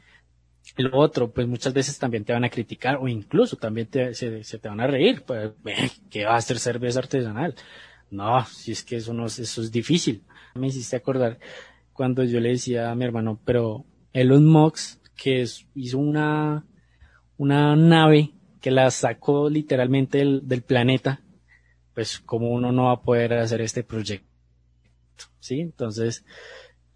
Lo 0.78 0.98
otro, 0.98 1.32
pues 1.32 1.48
muchas 1.48 1.74
veces 1.74 2.00
también 2.00 2.24
te 2.26 2.34
van 2.34 2.46
a 2.46 2.50
criticar 2.50 2.98
o 2.98 3.08
incluso 3.08 3.58
también 3.58 3.88
te, 3.88 4.14
se, 4.14 4.44
se 4.44 4.60
te 4.60 4.70
van 4.70 4.80
a 4.80 4.88
reír, 4.88 5.24
pues, 5.24 5.52
¿qué 6.10 6.26
va 6.26 6.34
a 6.34 6.38
hacer 6.38 6.60
cerveza 6.60 7.00
artesanal? 7.00 7.56
No, 8.12 8.46
si 8.46 8.72
es 8.72 8.84
que 8.84 8.98
eso 8.98 9.14
no 9.14 9.26
eso 9.26 9.62
es 9.62 9.72
difícil. 9.72 10.24
Me 10.56 10.68
hiciste 10.68 10.96
acordar 10.96 11.40
cuando 11.94 12.24
yo 12.24 12.40
le 12.40 12.50
decía 12.50 12.92
a 12.92 12.96
mi 12.96 13.06
hermano, 13.06 13.40
pero 13.44 13.86
Elon 14.14 14.46
Musk, 14.46 15.02
que 15.16 15.46
hizo 15.76 15.98
una, 15.98 16.66
una 17.38 17.76
nave 17.76 18.32
que 18.62 18.72
la 18.72 18.90
sacó 18.92 19.50
literalmente 19.50 20.20
del, 20.20 20.62
planeta, 20.62 21.22
pues 21.94 22.20
como 22.20 22.52
uno 22.52 22.72
no 22.72 22.86
va 22.86 22.94
a 22.94 23.02
poder 23.02 23.34
hacer 23.34 23.62
este 23.62 23.84
proyecto, 23.84 24.28
¿sí? 25.40 25.60
Entonces, 25.60 26.24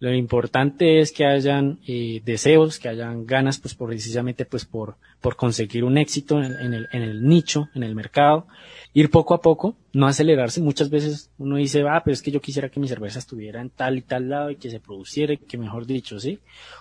Lo 0.04 0.12
importante 0.12 1.00
es 1.00 1.12
que 1.12 1.24
hayan 1.24 1.78
eh, 1.86 2.20
deseos, 2.26 2.78
que 2.78 2.90
hayan 2.90 3.24
ganas, 3.24 3.58
pues 3.58 3.74
por, 3.74 3.88
precisamente 3.88 4.44
pues 4.44 4.66
por, 4.66 4.96
por 5.22 5.34
conseguir 5.34 5.82
un 5.82 5.96
éxito 5.96 6.42
en, 6.42 6.74
el, 6.74 6.88
en 6.92 7.00
el 7.00 7.24
nicho, 7.26 7.70
en 7.74 7.84
el 7.84 7.94
mercado, 7.94 8.46
ir 8.92 9.10
poco 9.10 9.32
a 9.32 9.40
poco, 9.40 9.78
no 9.94 10.06
acelerarse. 10.06 10.60
Muchas 10.60 10.90
veces 10.90 11.30
uno 11.38 11.56
dice, 11.56 11.84
ah, 11.88 12.02
pero 12.04 12.12
es 12.12 12.20
que 12.20 12.30
yo 12.30 12.42
quisiera 12.42 12.68
que 12.68 12.80
mi 12.80 12.86
cerveza 12.86 13.18
estuviera 13.18 13.62
en 13.62 13.70
tal 13.70 13.96
y 13.96 14.02
tal 14.02 14.28
lado 14.28 14.50
y 14.50 14.56
que 14.56 14.68
se 14.68 14.78
produciera, 14.78 15.36
que 15.36 15.56
mejor 15.56 15.86
dicho, 15.86 16.20
sí. 16.20 16.38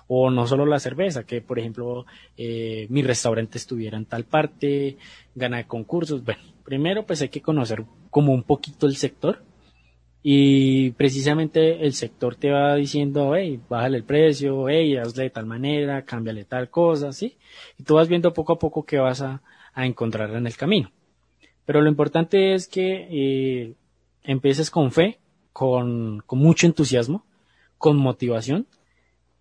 O 0.08 0.30
no 0.30 0.46
solo 0.46 0.66
la 0.66 0.80
cerveza, 0.80 1.24
que 1.24 1.40
por 1.40 1.60
ejemplo 1.60 2.06
eh, 2.36 2.88
mi 2.90 3.04
restaurante 3.04 3.58
estuviera 3.58 3.98
en 3.98 4.04
tal 4.04 4.26
parte, 4.26 4.98
ganar 5.34 5.66
concursos. 5.66 6.26
Bueno, 6.26 6.42
primero 6.66 7.06
pues 7.06 7.22
hay 7.22 7.30
que 7.30 7.42
conocer 7.42 7.86
como 8.10 8.34
un 8.34 8.44
poquito 8.44 8.86
el 8.86 8.98
sector 8.98 9.44
y 10.26 10.92
precisamente 10.92 11.86
el 11.86 11.94
sector 11.94 12.36
te 12.38 12.50
va 12.50 12.76
diciendo, 12.76 13.36
hey, 13.36 13.60
bájale 13.70 13.98
el 13.98 14.06
precio, 14.06 14.70
hey, 14.70 14.96
hazle 14.96 15.24
de 15.24 15.30
tal 15.30 15.46
manera, 15.46 16.06
cámbiale 16.06 16.46
tal 16.46 16.70
cosa, 16.70 17.12
¿sí? 17.12 17.38
Y 17.78 17.84
tú 17.84 17.96
vas 17.96 18.08
viendo 18.08 18.34
poco 18.34 18.54
a 18.54 18.60
poco 18.60 18.86
qué 18.86 18.98
vas 19.00 19.22
a, 19.22 19.42
encontrar 19.76 20.30
en 20.32 20.48
el 20.48 20.56
camino. 20.56 20.92
Pero 21.66 21.82
lo 21.82 21.90
importante 21.90 22.54
es 22.54 22.68
que 22.68 23.08
eh, 23.12 23.74
empieces 24.24 24.70
con 24.70 24.92
fe, 24.92 25.20
con, 25.52 26.22
con 26.26 26.40
mucho 26.40 26.68
entusiasmo, 26.68 27.26
con 27.78 27.98
motivación 27.98 28.66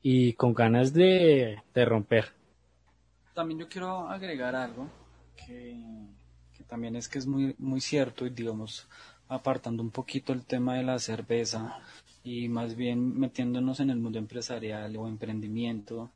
y 0.02 0.32
con 0.32 0.52
ganas 0.52 0.92
de, 0.92 1.62
de 1.74 1.84
romper. 1.84 2.32
También 3.34 3.60
yo 3.60 3.68
quiero 3.68 4.08
agregar 4.08 4.56
algo 4.56 4.88
que, 5.36 5.76
que 6.56 6.64
también 6.64 6.96
es 6.96 7.08
que 7.08 7.18
es 7.18 7.26
muy, 7.26 7.54
muy 7.58 7.80
cierto 7.80 8.26
y 8.26 8.30
digamos, 8.30 8.88
apartando 9.28 9.82
un 9.82 9.90
poquito 9.90 10.32
el 10.32 10.44
tema 10.44 10.76
de 10.76 10.82
la 10.82 10.98
cerveza 10.98 11.78
y 12.24 12.48
más 12.48 12.76
bien 12.76 13.18
metiéndonos 13.18 13.80
en 13.80 13.90
el 13.90 13.98
mundo 13.98 14.18
empresarial 14.18 14.96
o 14.96 15.08
emprendimiento, 15.08 16.10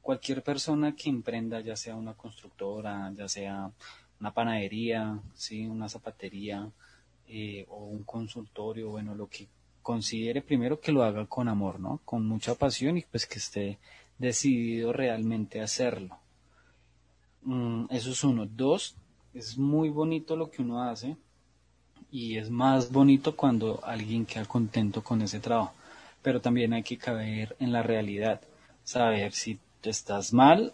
cualquier 0.00 0.42
persona 0.42 0.94
que 0.94 1.08
emprenda, 1.08 1.60
ya 1.60 1.76
sea 1.76 1.96
una 1.96 2.14
constructora, 2.14 3.12
ya 3.16 3.28
sea 3.28 3.70
una 4.20 4.32
panadería, 4.32 5.18
¿sí? 5.34 5.66
una 5.66 5.88
zapatería 5.88 6.70
eh, 7.26 7.66
o 7.68 7.84
un 7.86 8.04
consultorio, 8.04 8.90
bueno, 8.90 9.14
lo 9.14 9.28
que 9.28 9.48
considere 9.82 10.40
primero 10.40 10.80
que 10.80 10.92
lo 10.92 11.04
haga 11.04 11.26
con 11.26 11.48
amor, 11.48 11.78
¿no? 11.78 12.00
Con 12.04 12.26
mucha 12.26 12.54
pasión 12.54 12.96
y 12.96 13.02
pues 13.02 13.26
que 13.26 13.38
esté 13.38 13.78
decidido 14.18 14.92
realmente 14.92 15.60
a 15.60 15.64
hacerlo. 15.64 16.18
Mm, 17.42 17.86
eso 17.90 18.10
es 18.10 18.24
uno. 18.24 18.46
Dos, 18.46 18.96
es 19.34 19.58
muy 19.58 19.90
bonito 19.90 20.36
lo 20.36 20.50
que 20.50 20.62
uno 20.62 20.82
hace, 20.82 21.16
y 22.14 22.38
es 22.38 22.48
más 22.48 22.92
bonito 22.92 23.34
cuando 23.34 23.80
alguien 23.82 24.24
queda 24.24 24.44
contento 24.44 25.02
con 25.02 25.20
ese 25.20 25.40
trabajo. 25.40 25.72
Pero 26.22 26.40
también 26.40 26.72
hay 26.72 26.84
que 26.84 26.96
caber 26.96 27.56
en 27.58 27.72
la 27.72 27.82
realidad, 27.82 28.40
saber 28.84 29.32
si 29.32 29.58
tú 29.80 29.90
estás 29.90 30.32
mal 30.32 30.72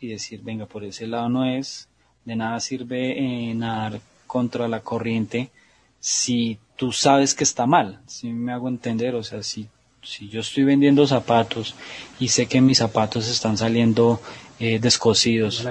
y 0.00 0.08
decir, 0.08 0.42
venga, 0.42 0.66
por 0.66 0.84
ese 0.84 1.06
lado 1.06 1.30
no 1.30 1.46
es, 1.46 1.88
de 2.26 2.36
nada 2.36 2.60
sirve 2.60 3.18
eh, 3.18 3.54
nadar 3.54 4.02
contra 4.26 4.68
la 4.68 4.80
corriente 4.80 5.50
si 5.98 6.58
tú 6.76 6.92
sabes 6.92 7.34
que 7.34 7.44
está 7.44 7.64
mal, 7.64 8.00
si 8.06 8.28
me 8.28 8.52
hago 8.52 8.68
entender, 8.68 9.14
o 9.14 9.22
sea, 9.22 9.42
si, 9.42 9.68
si 10.02 10.28
yo 10.28 10.40
estoy 10.40 10.64
vendiendo 10.64 11.06
zapatos 11.06 11.74
y 12.20 12.28
sé 12.28 12.48
que 12.48 12.60
mis 12.60 12.78
zapatos 12.78 13.30
están 13.30 13.56
saliendo 13.56 14.20
eh, 14.60 14.78
descosidos, 14.78 15.66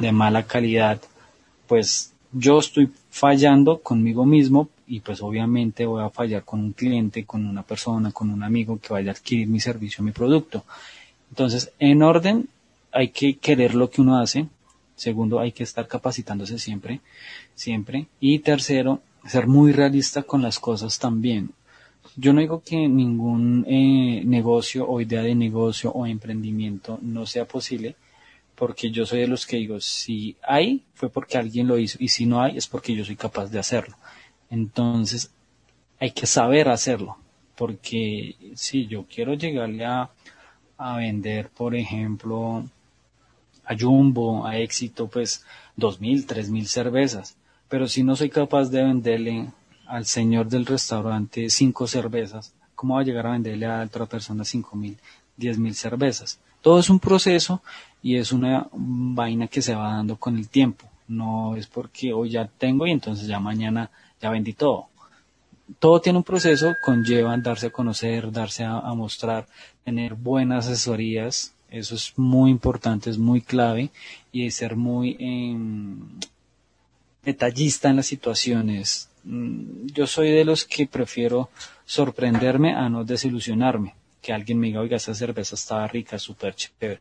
de 0.00 0.12
mala 0.12 0.42
calidad, 0.42 1.00
pues 1.66 2.12
yo 2.30 2.58
estoy 2.58 2.92
fallando 3.10 3.80
conmigo 3.80 4.24
mismo 4.24 4.68
y 4.86 5.00
pues 5.00 5.22
obviamente 5.22 5.86
voy 5.86 6.02
a 6.02 6.10
fallar 6.10 6.44
con 6.44 6.60
un 6.60 6.72
cliente, 6.72 7.24
con 7.24 7.46
una 7.46 7.62
persona, 7.62 8.12
con 8.12 8.30
un 8.30 8.42
amigo 8.42 8.78
que 8.80 8.92
vaya 8.92 9.10
a 9.10 9.14
adquirir 9.14 9.46
mi 9.48 9.60
servicio, 9.60 10.02
mi 10.02 10.12
producto. 10.12 10.64
Entonces, 11.30 11.72
en 11.78 12.02
orden, 12.02 12.48
hay 12.92 13.08
que 13.08 13.36
querer 13.36 13.74
lo 13.74 13.88
que 13.90 14.00
uno 14.00 14.18
hace. 14.18 14.46
Segundo, 14.96 15.38
hay 15.38 15.52
que 15.52 15.62
estar 15.62 15.86
capacitándose 15.86 16.58
siempre, 16.58 17.00
siempre. 17.54 18.06
Y 18.18 18.40
tercero, 18.40 19.00
ser 19.26 19.46
muy 19.46 19.72
realista 19.72 20.22
con 20.22 20.42
las 20.42 20.58
cosas 20.58 20.98
también. 20.98 21.50
Yo 22.16 22.32
no 22.32 22.40
digo 22.40 22.62
que 22.64 22.88
ningún 22.88 23.64
eh, 23.68 24.22
negocio 24.24 24.88
o 24.88 25.00
idea 25.00 25.22
de 25.22 25.34
negocio 25.34 25.92
o 25.92 26.06
emprendimiento 26.06 26.98
no 27.02 27.26
sea 27.26 27.44
posible, 27.44 27.94
porque 28.60 28.90
yo 28.90 29.06
soy 29.06 29.20
de 29.20 29.26
los 29.26 29.46
que 29.46 29.56
digo, 29.56 29.80
si 29.80 30.36
hay, 30.42 30.84
fue 30.92 31.08
porque 31.08 31.38
alguien 31.38 31.66
lo 31.66 31.78
hizo, 31.78 31.96
y 31.98 32.08
si 32.08 32.26
no 32.26 32.42
hay, 32.42 32.58
es 32.58 32.66
porque 32.66 32.94
yo 32.94 33.06
soy 33.06 33.16
capaz 33.16 33.46
de 33.46 33.58
hacerlo. 33.58 33.96
Entonces, 34.50 35.30
hay 35.98 36.10
que 36.10 36.26
saber 36.26 36.68
hacerlo, 36.68 37.16
porque 37.56 38.36
si 38.54 38.86
yo 38.86 39.06
quiero 39.06 39.32
llegarle 39.32 39.86
a, 39.86 40.10
vender, 40.98 41.48
por 41.48 41.74
ejemplo, 41.74 42.66
a 43.64 43.74
Jumbo, 43.78 44.46
a 44.46 44.58
éxito, 44.58 45.08
pues 45.08 45.42
dos 45.74 45.98
mil, 45.98 46.26
tres 46.26 46.50
mil 46.50 46.68
cervezas, 46.68 47.38
pero 47.66 47.88
si 47.88 48.02
no 48.02 48.14
soy 48.14 48.28
capaz 48.28 48.68
de 48.68 48.82
venderle 48.82 49.46
al 49.86 50.04
señor 50.04 50.48
del 50.48 50.66
restaurante 50.66 51.48
cinco 51.48 51.86
cervezas, 51.86 52.52
¿cómo 52.74 52.96
va 52.96 53.00
a 53.00 53.04
llegar 53.04 53.26
a 53.26 53.32
venderle 53.32 53.64
a 53.64 53.82
otra 53.84 54.04
persona 54.04 54.44
cinco 54.44 54.76
mil, 54.76 54.98
diez 55.38 55.56
mil 55.56 55.74
cervezas? 55.74 56.38
Todo 56.60 56.78
es 56.78 56.90
un 56.90 57.00
proceso 57.00 57.62
y 58.02 58.16
es 58.16 58.32
una 58.32 58.68
vaina 58.72 59.48
que 59.48 59.62
se 59.62 59.74
va 59.74 59.94
dando 59.94 60.16
con 60.16 60.36
el 60.36 60.48
tiempo. 60.48 60.88
No 61.08 61.56
es 61.56 61.66
porque 61.66 62.12
hoy 62.12 62.30
ya 62.30 62.46
tengo 62.46 62.86
y 62.86 62.92
entonces 62.92 63.26
ya 63.26 63.40
mañana 63.40 63.90
ya 64.20 64.30
vendí 64.30 64.52
todo. 64.52 64.88
Todo 65.78 66.00
tiene 66.00 66.18
un 66.18 66.24
proceso, 66.24 66.74
conlleva 66.84 67.36
darse 67.38 67.68
a 67.68 67.70
conocer, 67.70 68.32
darse 68.32 68.64
a, 68.64 68.80
mostrar, 68.94 69.46
tener 69.84 70.14
buenas 70.14 70.66
asesorías, 70.66 71.54
eso 71.68 71.94
es 71.94 72.12
muy 72.16 72.50
importante, 72.50 73.08
es 73.08 73.18
muy 73.18 73.40
clave 73.40 73.90
y 74.32 74.50
ser 74.50 74.74
muy 74.74 75.16
em, 75.20 76.00
detallista 77.24 77.88
en 77.88 77.96
las 77.96 78.06
situaciones. 78.06 79.08
Mm, 79.22 79.86
yo 79.94 80.06
soy 80.08 80.30
de 80.30 80.44
los 80.44 80.64
que 80.64 80.86
prefiero 80.86 81.50
sorprenderme 81.84 82.74
a 82.74 82.88
no 82.88 83.04
desilusionarme 83.04 83.94
que 84.20 84.32
alguien 84.32 84.58
me 84.58 84.68
diga, 84.68 84.80
oiga, 84.80 84.96
esa 84.96 85.14
cerveza 85.14 85.54
estaba 85.54 85.86
rica, 85.88 86.18
súper 86.18 86.54
chévere. 86.54 87.00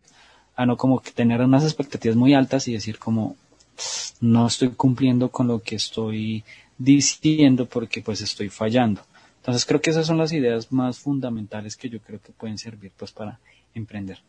A 0.60 0.66
no 0.66 0.76
como 0.76 1.00
que 1.00 1.12
tener 1.12 1.40
unas 1.40 1.64
expectativas 1.64 2.18
muy 2.18 2.34
altas 2.34 2.68
y 2.68 2.74
decir 2.74 3.00
como, 3.00 3.38
no 4.20 4.48
estoy 4.48 4.72
cumpliendo 4.72 5.30
con 5.30 5.48
lo 5.48 5.60
que 5.62 5.78
estoy 5.78 6.44
diciendo 6.78 7.66
porque 7.66 8.02
pues 8.02 8.20
estoy 8.20 8.50
fallando. 8.50 9.02
Entonces 9.38 9.66
creo 9.66 9.80
que 9.80 9.92
esas 9.92 10.06
son 10.06 10.18
las 10.18 10.34
ideas 10.34 10.70
más 10.70 11.00
fundamentales 11.00 11.78
que 11.78 11.90
yo 11.90 12.02
creo 12.02 12.20
que 12.20 12.34
pueden 12.34 12.58
servir 12.58 12.92
pues 12.98 13.14
para 13.14 13.40
emprender. 13.74 14.20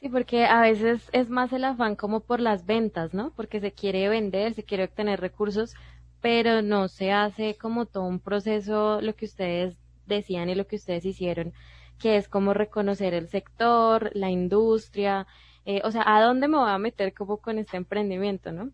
Sí, 0.00 0.08
porque 0.08 0.46
a 0.46 0.62
veces 0.62 1.02
es 1.12 1.28
más 1.28 1.52
el 1.52 1.64
afán 1.64 1.94
como 1.94 2.20
por 2.20 2.40
las 2.40 2.64
ventas, 2.64 3.12
¿no? 3.12 3.30
Porque 3.36 3.60
se 3.60 3.72
quiere 3.72 4.08
vender, 4.08 4.54
se 4.54 4.62
quiere 4.62 4.84
obtener 4.84 5.20
recursos, 5.20 5.74
pero 6.22 6.62
no 6.62 6.88
se 6.88 7.12
hace 7.12 7.56
como 7.56 7.84
todo 7.84 8.04
un 8.04 8.18
proceso, 8.18 9.02
lo 9.02 9.14
que 9.14 9.26
ustedes 9.26 9.76
decían 10.06 10.48
y 10.48 10.54
lo 10.54 10.66
que 10.66 10.76
ustedes 10.76 11.04
hicieron, 11.04 11.52
que 11.98 12.16
es 12.16 12.28
como 12.28 12.54
reconocer 12.54 13.12
el 13.12 13.28
sector, 13.28 14.10
la 14.14 14.30
industria, 14.30 15.26
eh, 15.70 15.82
o 15.84 15.90
sea, 15.92 16.02
¿a 16.04 16.20
dónde 16.20 16.48
me 16.48 16.56
voy 16.56 16.68
a 16.68 16.78
meter 16.78 17.14
como 17.14 17.36
con 17.36 17.58
este 17.58 17.76
emprendimiento, 17.76 18.50
no? 18.50 18.72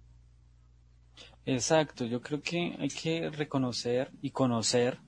Exacto, 1.44 2.06
yo 2.06 2.22
creo 2.22 2.40
que 2.40 2.74
hay 2.78 2.88
que 2.88 3.28
reconocer 3.30 4.10
y 4.22 4.30
conocer 4.30 4.98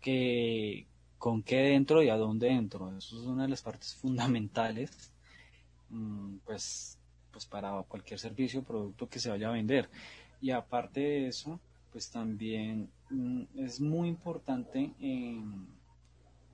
que 0.00 0.86
con 1.16 1.42
qué 1.42 1.56
dentro 1.56 2.02
y 2.02 2.10
a 2.10 2.16
dónde 2.16 2.48
dentro. 2.48 2.94
Eso 2.98 3.18
es 3.18 3.26
una 3.26 3.44
de 3.44 3.48
las 3.48 3.62
partes 3.62 3.94
fundamentales, 3.94 5.12
mm, 5.88 6.36
pues, 6.44 6.98
pues 7.30 7.46
para 7.46 7.82
cualquier 7.84 8.18
servicio 8.18 8.60
o 8.60 8.64
producto 8.64 9.08
que 9.08 9.18
se 9.18 9.30
vaya 9.30 9.48
a 9.48 9.52
vender. 9.52 9.88
Y 10.42 10.50
aparte 10.50 11.00
de 11.00 11.28
eso, 11.28 11.58
pues 11.90 12.10
también 12.10 12.90
mm, 13.08 13.44
es 13.56 13.80
muy 13.80 14.08
importante 14.08 14.92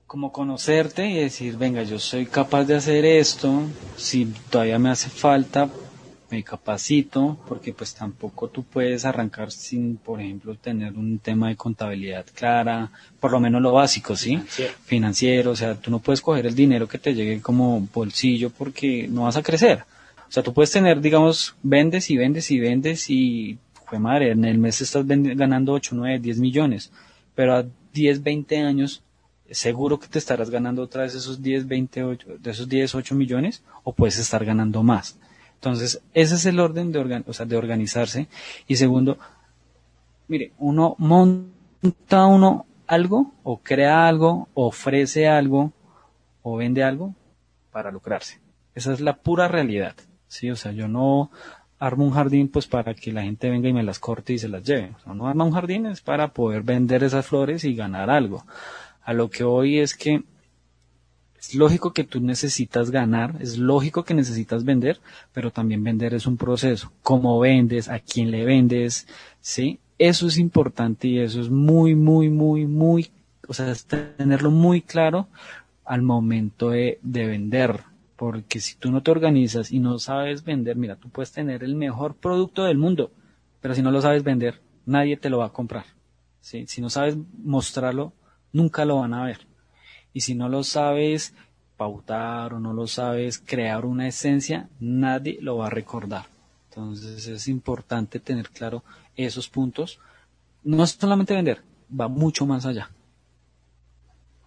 como 0.09 0.31
conocerte 0.31 1.07
y 1.07 1.19
decir, 1.19 1.55
venga, 1.55 1.83
yo 1.83 1.99
soy 1.99 2.25
capaz 2.25 2.63
de 2.63 2.75
hacer 2.75 3.05
esto, 3.05 3.61
si 3.95 4.25
todavía 4.49 4.79
me 4.79 4.89
hace 4.89 5.07
falta, 5.07 5.69
me 6.31 6.43
capacito, 6.43 7.37
porque 7.47 7.73
pues 7.73 7.93
tampoco 7.93 8.47
tú 8.47 8.63
puedes 8.63 9.05
arrancar 9.05 9.51
sin, 9.51 9.97
por 9.97 10.19
ejemplo, 10.19 10.55
tener 10.55 10.93
un 10.93 11.19
tema 11.19 11.49
de 11.49 11.55
contabilidad 11.55 12.25
clara, 12.33 12.89
por 13.19 13.31
lo 13.31 13.39
menos 13.39 13.61
lo 13.61 13.71
básico, 13.71 14.15
¿sí? 14.15 14.37
Financiero. 14.37 14.73
Financiero, 14.83 15.51
o 15.51 15.55
sea, 15.55 15.75
tú 15.75 15.91
no 15.91 15.99
puedes 15.99 16.21
coger 16.21 16.47
el 16.47 16.55
dinero 16.55 16.87
que 16.87 16.97
te 16.97 17.13
llegue 17.13 17.39
como 17.39 17.79
bolsillo 17.93 18.49
porque 18.49 19.07
no 19.07 19.25
vas 19.25 19.37
a 19.37 19.43
crecer. 19.43 19.83
O 20.27 20.31
sea, 20.31 20.41
tú 20.41 20.55
puedes 20.55 20.71
tener, 20.71 21.01
digamos, 21.01 21.53
vendes 21.61 22.09
y 22.09 22.17
vendes 22.17 22.49
y 22.49 22.59
vendes 22.59 23.11
y, 23.11 23.59
fue 23.85 23.99
madre, 23.99 24.31
en 24.31 24.43
el 24.43 24.57
mes 24.57 24.81
estás 24.81 25.05
ganando 25.05 25.73
8, 25.73 25.91
9, 25.93 26.17
10 26.17 26.39
millones, 26.39 26.91
pero 27.35 27.57
a 27.57 27.65
10, 27.93 28.23
20 28.23 28.57
años 28.57 29.03
seguro 29.51 29.99
que 29.99 30.07
te 30.07 30.19
estarás 30.19 30.49
ganando 30.49 30.83
otra 30.83 31.03
vez 31.03 31.15
esos 31.15 31.41
10, 31.41 31.67
20, 31.67 32.01
de 32.39 32.51
esos 32.51 32.67
10, 32.67 32.95
8 32.95 33.15
millones 33.15 33.63
o 33.83 33.93
puedes 33.93 34.19
estar 34.19 34.43
ganando 34.45 34.83
más. 34.83 35.17
Entonces, 35.55 36.01
ese 36.13 36.35
es 36.35 36.45
el 36.45 36.59
orden 36.59 36.91
de, 36.91 37.23
o 37.25 37.33
sea, 37.33 37.45
de 37.45 37.57
organizarse. 37.57 38.27
Y 38.67 38.77
segundo, 38.77 39.17
mire, 40.27 40.53
uno 40.57 40.95
monta 40.97 42.25
uno 42.25 42.65
algo 42.87 43.33
o 43.43 43.57
crea 43.57 44.07
algo, 44.07 44.47
ofrece 44.53 45.27
algo 45.27 45.73
o 46.41 46.57
vende 46.57 46.83
algo 46.83 47.13
para 47.71 47.91
lucrarse. 47.91 48.39
Esa 48.73 48.93
es 48.93 49.01
la 49.01 49.17
pura 49.17 49.47
realidad. 49.47 49.95
Sí, 50.27 50.49
o 50.49 50.55
sea, 50.55 50.71
yo 50.71 50.87
no 50.87 51.29
armo 51.79 52.05
un 52.05 52.11
jardín 52.11 52.49
pues 52.49 52.67
para 52.67 52.93
que 52.93 53.11
la 53.11 53.23
gente 53.23 53.49
venga 53.49 53.69
y 53.69 53.73
me 53.73 53.83
las 53.83 53.99
corte 53.99 54.33
y 54.33 54.39
se 54.39 54.47
las 54.47 54.63
lleve. 54.63 54.93
O 54.95 54.99
sea, 54.99 55.13
no 55.13 55.27
arma 55.27 55.43
un 55.43 55.51
jardín 55.51 55.85
es 55.85 56.01
para 56.01 56.29
poder 56.29 56.61
vender 56.61 57.03
esas 57.03 57.25
flores 57.25 57.63
y 57.63 57.75
ganar 57.75 58.09
algo. 58.09 58.45
A 59.09 59.13
lo 59.13 59.31
que 59.31 59.43
hoy 59.43 59.79
es 59.79 59.95
que 59.95 60.21
es 61.39 61.55
lógico 61.55 61.93
que 61.93 62.03
tú 62.03 62.19
necesitas 62.21 62.91
ganar, 62.91 63.37
es 63.39 63.57
lógico 63.57 64.03
que 64.03 64.13
necesitas 64.13 64.63
vender, 64.63 64.99
pero 65.33 65.49
también 65.49 65.83
vender 65.83 66.13
es 66.13 66.27
un 66.27 66.37
proceso. 66.37 66.91
Cómo 67.01 67.39
vendes, 67.39 67.89
a 67.89 67.97
quién 67.97 68.29
le 68.29 68.45
vendes, 68.45 69.07
¿sí? 69.41 69.79
Eso 69.97 70.27
es 70.27 70.37
importante 70.37 71.07
y 71.07 71.17
eso 71.17 71.41
es 71.41 71.49
muy, 71.49 71.95
muy, 71.95 72.29
muy, 72.29 72.67
muy, 72.67 73.09
o 73.47 73.53
sea, 73.55 73.71
es 73.71 73.85
tenerlo 73.85 74.51
muy 74.51 74.83
claro 74.83 75.27
al 75.85 76.03
momento 76.03 76.69
de, 76.69 76.99
de 77.01 77.25
vender. 77.25 77.79
Porque 78.15 78.59
si 78.59 78.75
tú 78.75 78.91
no 78.91 79.01
te 79.01 79.09
organizas 79.09 79.71
y 79.71 79.79
no 79.79 79.97
sabes 79.97 80.43
vender, 80.43 80.75
mira, 80.75 80.97
tú 80.97 81.09
puedes 81.09 81.31
tener 81.31 81.63
el 81.63 81.73
mejor 81.73 82.13
producto 82.13 82.65
del 82.65 82.77
mundo, 82.77 83.09
pero 83.59 83.73
si 83.73 83.81
no 83.81 83.89
lo 83.89 84.03
sabes 84.03 84.23
vender, 84.23 84.61
nadie 84.85 85.17
te 85.17 85.31
lo 85.31 85.39
va 85.39 85.47
a 85.47 85.53
comprar. 85.53 85.85
¿sí? 86.41 86.65
Si 86.67 86.79
no 86.79 86.91
sabes 86.91 87.17
mostrarlo, 87.43 88.13
nunca 88.53 88.85
lo 88.85 88.97
van 88.97 89.13
a 89.13 89.25
ver. 89.25 89.47
Y 90.13 90.21
si 90.21 90.35
no 90.35 90.49
lo 90.49 90.63
sabes 90.63 91.33
pautar 91.77 92.53
o 92.53 92.59
no 92.59 92.73
lo 92.73 92.87
sabes 92.87 93.39
crear 93.39 93.85
una 93.85 94.07
esencia, 94.07 94.69
nadie 94.79 95.37
lo 95.41 95.57
va 95.57 95.67
a 95.67 95.69
recordar. 95.69 96.25
Entonces 96.69 97.27
es 97.27 97.47
importante 97.47 98.19
tener 98.19 98.49
claro 98.49 98.83
esos 99.15 99.47
puntos. 99.47 99.99
No 100.63 100.83
es 100.83 100.91
solamente 100.91 101.33
vender, 101.33 101.61
va 101.89 102.07
mucho 102.07 102.45
más 102.45 102.65
allá. 102.65 102.89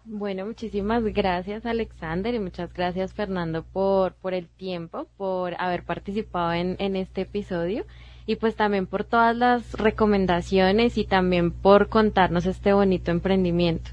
Bueno, 0.05 0.45
muchísimas 0.45 1.05
gracias 1.05 1.65
Alexander 1.65 2.35
y 2.35 2.41
muchas 2.41 2.73
gracias 2.75 3.13
Fernando 3.13 3.63
por, 3.63 4.15
por 4.15 4.35
el 4.35 4.49
tiempo, 4.49 5.07
por 5.17 5.55
haber 5.59 5.85
participado 5.85 6.53
en, 6.53 6.77
en 6.81 6.97
este 6.97 7.21
episodio 7.21 7.87
y 8.27 8.37
pues 8.37 8.55
también 8.55 8.87
por 8.87 9.05
todas 9.05 9.37
las 9.37 9.73
recomendaciones 9.73 10.99
y 10.99 11.05
también 11.05 11.51
por 11.51 11.89
contarnos 11.89 12.47
este 12.47 12.73
bonito 12.73 13.11
emprendimiento. 13.11 13.91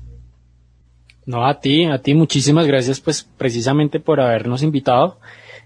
No, 1.26 1.46
a 1.46 1.60
ti, 1.60 1.86
a 1.86 2.02
ti 2.02 2.14
muchísimas 2.14 2.66
gracias 2.66 3.00
pues 3.00 3.24
precisamente 3.38 4.00
por 4.00 4.20
habernos 4.20 4.64
invitado. 4.64 5.20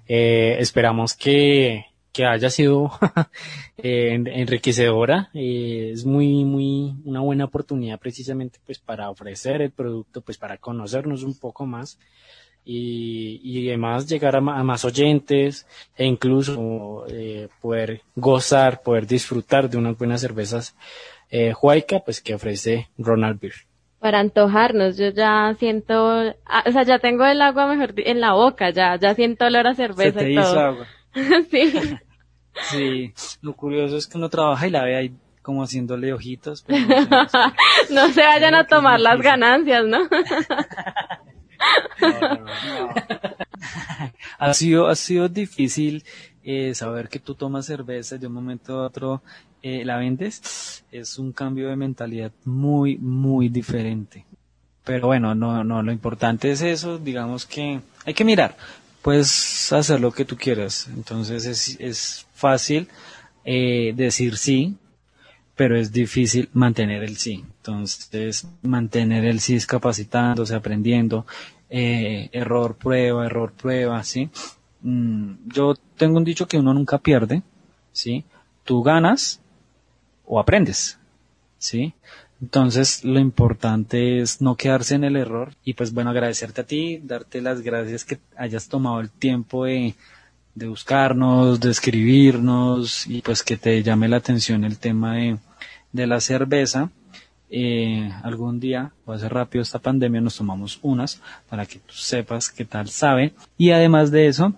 Eh, 0.08 0.58
esperamos 0.60 1.16
que, 1.16 1.86
que 2.12 2.26
haya 2.26 2.50
sido 2.50 2.92
enriquecedora. 3.78 5.30
Eh, 5.34 5.92
es 5.94 6.06
muy, 6.06 6.44
muy, 6.44 6.96
una 7.06 7.22
buena 7.22 7.46
oportunidad 7.46 8.00
precisamente 8.00 8.60
pues 8.66 8.80
para 8.80 9.10
ofrecer 9.10 9.62
el 9.62 9.72
producto, 9.72 10.22
pues 10.22 10.38
para 10.38 10.58
conocernos 10.58 11.24
un 11.24 11.38
poco 11.38 11.66
más 11.66 11.98
y, 12.66 13.40
y 13.44 13.68
además 13.70 14.08
llegar 14.08 14.36
a, 14.36 14.42
más 14.42 14.86
oyentes 14.86 15.68
e 15.96 16.06
incluso 16.06 17.06
eh, 17.10 17.50
poder 17.62 18.02
gozar, 18.16 18.82
poder 18.82 19.08
disfrutar 19.08 19.70
de 19.70 19.78
unas 19.78 19.98
buenas 19.98 20.22
cervezas 20.22 20.76
eh, 21.30 21.54
Huayca, 21.60 22.00
pues 22.00 22.22
que 22.22 22.36
ofrece 22.36 22.90
Ronald 22.98 23.40
Beer 23.40 23.54
para 24.04 24.20
antojarnos. 24.20 24.98
Yo 24.98 25.12
ya 25.12 25.56
siento, 25.58 25.96
ah, 26.46 26.64
o 26.68 26.72
sea, 26.74 26.84
ya 26.84 27.00
tengo 27.00 27.26
el 27.26 27.42
agua 27.42 27.68
mejor 27.68 27.94
en 27.96 28.20
la 28.20 28.34
boca, 28.34 28.70
ya, 28.70 28.98
ya 28.98 29.16
siento 29.16 29.46
olor 29.46 29.66
a 29.66 29.76
cerveza 29.76 30.20
Se 30.20 30.26
te 30.26 30.32
y 30.34 30.36
todo. 30.36 30.44
hizo 30.44 30.60
agua. 30.60 30.88
sí. 31.50 31.74
Sí, 32.70 33.14
lo 33.42 33.54
curioso 33.54 33.96
es 33.96 34.06
que 34.06 34.18
uno 34.18 34.30
trabaja 34.30 34.68
y 34.68 34.72
la 34.72 34.84
ve 34.84 34.98
ahí 34.98 35.14
como 35.42 35.64
haciéndole 35.64 36.12
ojitos. 36.12 36.64
Pero 36.68 36.86
no, 37.10 37.30
sé, 37.30 37.38
no 37.94 38.08
se 38.10 38.22
vayan 38.22 38.56
a 38.56 38.68
tomar 38.68 39.00
las 39.00 39.22
ganancias, 39.22 39.86
¿no? 39.86 40.00
no, 42.02 42.20
no, 42.20 42.38
no. 42.38 42.94
ha 44.40 44.54
sido, 44.54 44.88
ha 44.88 44.96
sido 44.96 45.30
difícil 45.30 46.04
eh, 46.44 46.74
saber 46.76 47.10
que 47.10 47.20
tú 47.20 47.36
tomas 47.36 47.66
cerveza 47.66 48.18
de 48.18 48.28
un 48.28 48.34
momento 48.34 48.80
a 48.80 48.88
otro 48.88 49.22
eh, 49.62 49.86
la 49.86 49.98
vendes, 49.98 50.84
es 50.92 51.18
un 51.18 51.32
cambio 51.32 51.70
de 51.70 51.76
mentalidad 51.76 52.32
muy, 52.44 52.98
muy 52.98 53.48
diferente. 53.48 54.26
Pero 54.84 55.08
bueno, 55.08 55.34
no, 55.34 55.64
no, 55.64 55.82
lo 55.82 55.92
importante 55.94 56.52
es 56.52 56.62
eso, 56.62 56.98
digamos 56.98 57.46
que 57.46 57.80
hay 58.06 58.14
que 58.14 58.26
mirar, 58.26 58.58
puedes 59.02 59.72
hacer 59.72 60.02
lo 60.02 60.12
que 60.12 60.26
tú 60.26 60.36
quieras, 60.36 60.90
entonces 60.94 61.46
es, 61.46 61.78
es 61.80 62.28
fácil 62.34 62.90
eh, 63.46 63.94
decir 63.96 64.36
sí, 64.36 64.76
pero 65.56 65.78
es 65.78 65.92
difícil 65.92 66.50
mantener 66.54 67.04
el 67.04 67.18
sí. 67.18 67.44
Entonces, 67.58 68.48
mantener 68.62 69.24
el 69.26 69.40
sí 69.40 69.56
es 69.56 69.66
capacitándose, 69.66 70.56
aprendiendo, 70.56 71.26
eh, 71.76 72.30
error, 72.34 72.76
prueba, 72.76 73.26
error, 73.26 73.52
prueba, 73.52 74.04
¿sí? 74.04 74.30
Mm, 74.84 75.48
yo 75.48 75.74
tengo 75.98 76.18
un 76.18 76.24
dicho 76.24 76.48
que 76.48 76.60
uno 76.60 76.72
nunca 76.72 77.00
pierde, 77.00 77.42
¿sí? 77.92 78.26
Tú 78.64 78.84
ganas 78.84 79.42
o 80.24 80.40
aprendes, 80.40 81.00
¿sí? 81.58 81.96
Entonces, 82.40 83.04
lo 83.04 83.20
importante 83.20 84.20
es 84.20 84.40
no 84.40 84.56
quedarse 84.56 84.94
en 84.94 85.04
el 85.04 85.16
error 85.16 85.54
y 85.64 85.74
pues 85.74 85.94
bueno, 85.94 86.12
agradecerte 86.12 86.62
a 86.62 86.66
ti, 86.66 87.02
darte 87.04 87.42
las 87.42 87.62
gracias 87.62 88.06
que 88.06 88.20
hayas 88.38 88.68
tomado 88.68 89.00
el 89.00 89.10
tiempo 89.10 89.66
de, 89.66 89.96
de 90.54 90.68
buscarnos, 90.68 91.60
de 91.60 91.72
escribirnos 91.72 93.08
y 93.08 93.22
pues 93.24 93.42
que 93.42 93.58
te 93.58 93.82
llame 93.82 94.10
la 94.10 94.18
atención 94.18 94.64
el 94.64 94.78
tema 94.78 95.16
de, 95.16 95.38
de 95.92 96.06
la 96.06 96.20
cerveza. 96.20 96.92
Eh, 97.56 98.12
algún 98.24 98.60
día, 98.60 98.94
o 99.06 99.14
hace 99.14 99.30
rápido 99.30 99.62
esta 99.62 99.78
pandemia, 99.78 100.20
nos 100.22 100.38
tomamos 100.38 100.80
unas 100.82 101.22
para 101.48 101.68
que 101.68 101.78
tú 101.78 101.94
sepas 101.94 102.50
qué 102.50 102.66
tal 102.66 102.90
sabe. 102.90 103.36
Y 103.60 103.70
además 103.70 104.10
de 104.10 104.26
eso, 104.26 104.56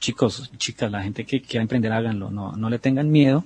chicos, 0.00 0.50
chicas, 0.56 0.90
la 0.90 1.04
gente 1.04 1.24
que 1.24 1.40
quiera 1.40 1.62
emprender, 1.62 1.92
háganlo, 1.92 2.32
no, 2.32 2.50
no 2.56 2.70
le 2.70 2.80
tengan 2.80 3.08
miedo. 3.12 3.44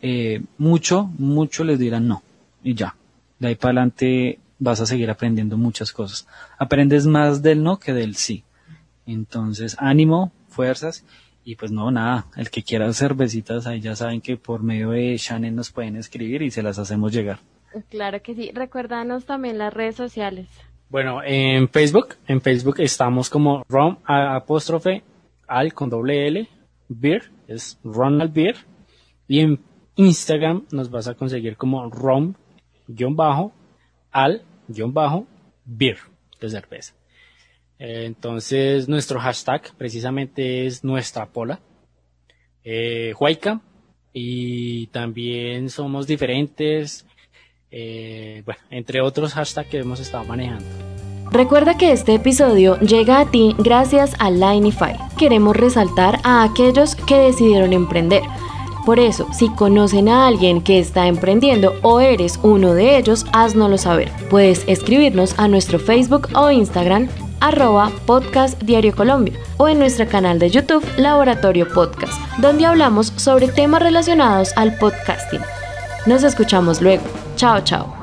Eh, 0.00 0.40
mucho, 0.56 1.10
mucho 1.18 1.64
les 1.64 1.80
dirán 1.80 2.06
no. 2.06 2.22
Y 2.62 2.74
ya. 2.74 2.94
De 3.40 3.48
ahí 3.48 3.54
para 3.56 3.70
adelante 3.70 4.38
vas 4.60 4.80
a 4.80 4.86
seguir 4.86 5.10
aprendiendo 5.10 5.56
muchas 5.56 5.90
cosas. 5.90 6.28
Aprendes 6.58 7.06
más 7.06 7.42
del 7.42 7.64
no 7.64 7.80
que 7.80 7.92
del 7.92 8.14
sí. 8.14 8.44
Entonces, 9.04 9.74
ánimo, 9.80 10.30
fuerzas 10.48 11.04
y 11.44 11.56
pues 11.56 11.72
no, 11.72 11.90
nada, 11.90 12.26
el 12.36 12.50
que 12.50 12.62
quiera 12.62 12.92
cervecitas, 12.92 13.66
ahí 13.66 13.80
ya 13.80 13.96
saben 13.96 14.20
que 14.20 14.36
por 14.36 14.62
medio 14.62 14.90
de 14.90 15.16
Shannon 15.16 15.56
nos 15.56 15.72
pueden 15.72 15.96
escribir 15.96 16.42
y 16.42 16.52
se 16.52 16.62
las 16.62 16.78
hacemos 16.78 17.12
llegar. 17.12 17.40
Claro 17.88 18.22
que 18.22 18.34
sí. 18.34 18.50
Recuérdanos 18.54 19.24
también 19.24 19.58
las 19.58 19.72
redes 19.72 19.96
sociales. 19.96 20.48
Bueno, 20.88 21.20
en 21.22 21.68
Facebook, 21.68 22.16
en 22.26 22.40
Facebook 22.40 22.76
estamos 22.78 23.28
como 23.28 23.62
Rom 23.68 23.98
apóstrofe 24.04 25.02
al 25.46 25.74
con 25.74 25.90
doble 25.90 26.26
L, 26.26 26.48
Beer, 26.88 27.30
es 27.46 27.78
Ronald 27.84 28.32
Beer. 28.32 28.56
Y 29.26 29.40
en 29.40 29.60
Instagram 29.96 30.66
nos 30.70 30.90
vas 30.90 31.08
a 31.08 31.14
conseguir 31.14 31.56
como 31.56 31.90
Rom, 31.90 32.34
guion 32.86 33.16
bajo, 33.16 33.52
al, 34.10 34.42
guion 34.68 34.94
bajo, 34.94 35.26
Beer, 35.64 35.98
de 36.40 36.48
cerveza. 36.48 36.94
Eh, 37.78 38.04
entonces, 38.06 38.88
nuestro 38.88 39.20
hashtag 39.20 39.74
precisamente 39.76 40.66
es 40.66 40.82
nuestra 40.84 41.26
pola, 41.26 41.60
eh, 42.64 43.12
Huayca, 43.18 43.60
y 44.12 44.86
también 44.88 45.68
somos 45.68 46.06
diferentes, 46.06 47.06
eh, 47.70 48.42
bueno, 48.44 48.60
entre 48.70 49.00
otros 49.00 49.34
hashtags 49.34 49.68
que 49.68 49.78
hemos 49.78 50.00
estado 50.00 50.24
manejando. 50.24 50.64
Recuerda 51.30 51.76
que 51.76 51.92
este 51.92 52.14
episodio 52.14 52.78
llega 52.80 53.20
a 53.20 53.30
ti 53.30 53.54
gracias 53.58 54.14
a 54.18 54.30
Lineify. 54.30 54.96
Queremos 55.18 55.56
resaltar 55.56 56.20
a 56.24 56.42
aquellos 56.42 56.94
que 56.94 57.16
decidieron 57.16 57.74
emprender. 57.74 58.22
Por 58.86 58.98
eso, 58.98 59.30
si 59.34 59.50
conocen 59.50 60.08
a 60.08 60.26
alguien 60.26 60.62
que 60.62 60.78
está 60.78 61.06
emprendiendo 61.06 61.78
o 61.82 62.00
eres 62.00 62.40
uno 62.42 62.72
de 62.72 62.96
ellos, 62.96 63.26
haznoslo 63.34 63.76
saber. 63.76 64.10
Puedes 64.30 64.64
escribirnos 64.66 65.38
a 65.38 65.48
nuestro 65.48 65.78
Facebook 65.78 66.28
o 66.34 66.50
Instagram 66.50 67.08
arroba 67.40 67.92
podcast 68.06 68.60
Diario 68.62 68.96
Colombia 68.96 69.34
o 69.58 69.68
en 69.68 69.78
nuestro 69.78 70.08
canal 70.08 70.38
de 70.38 70.48
YouTube 70.48 70.84
Laboratorio 70.96 71.68
Podcast, 71.68 72.18
donde 72.38 72.64
hablamos 72.64 73.12
sobre 73.16 73.48
temas 73.48 73.82
relacionados 73.82 74.52
al 74.56 74.76
podcasting. 74.78 75.42
Nos 76.06 76.24
escuchamos 76.24 76.80
luego. 76.80 77.27
Chao, 77.38 77.60
chao. 77.60 77.97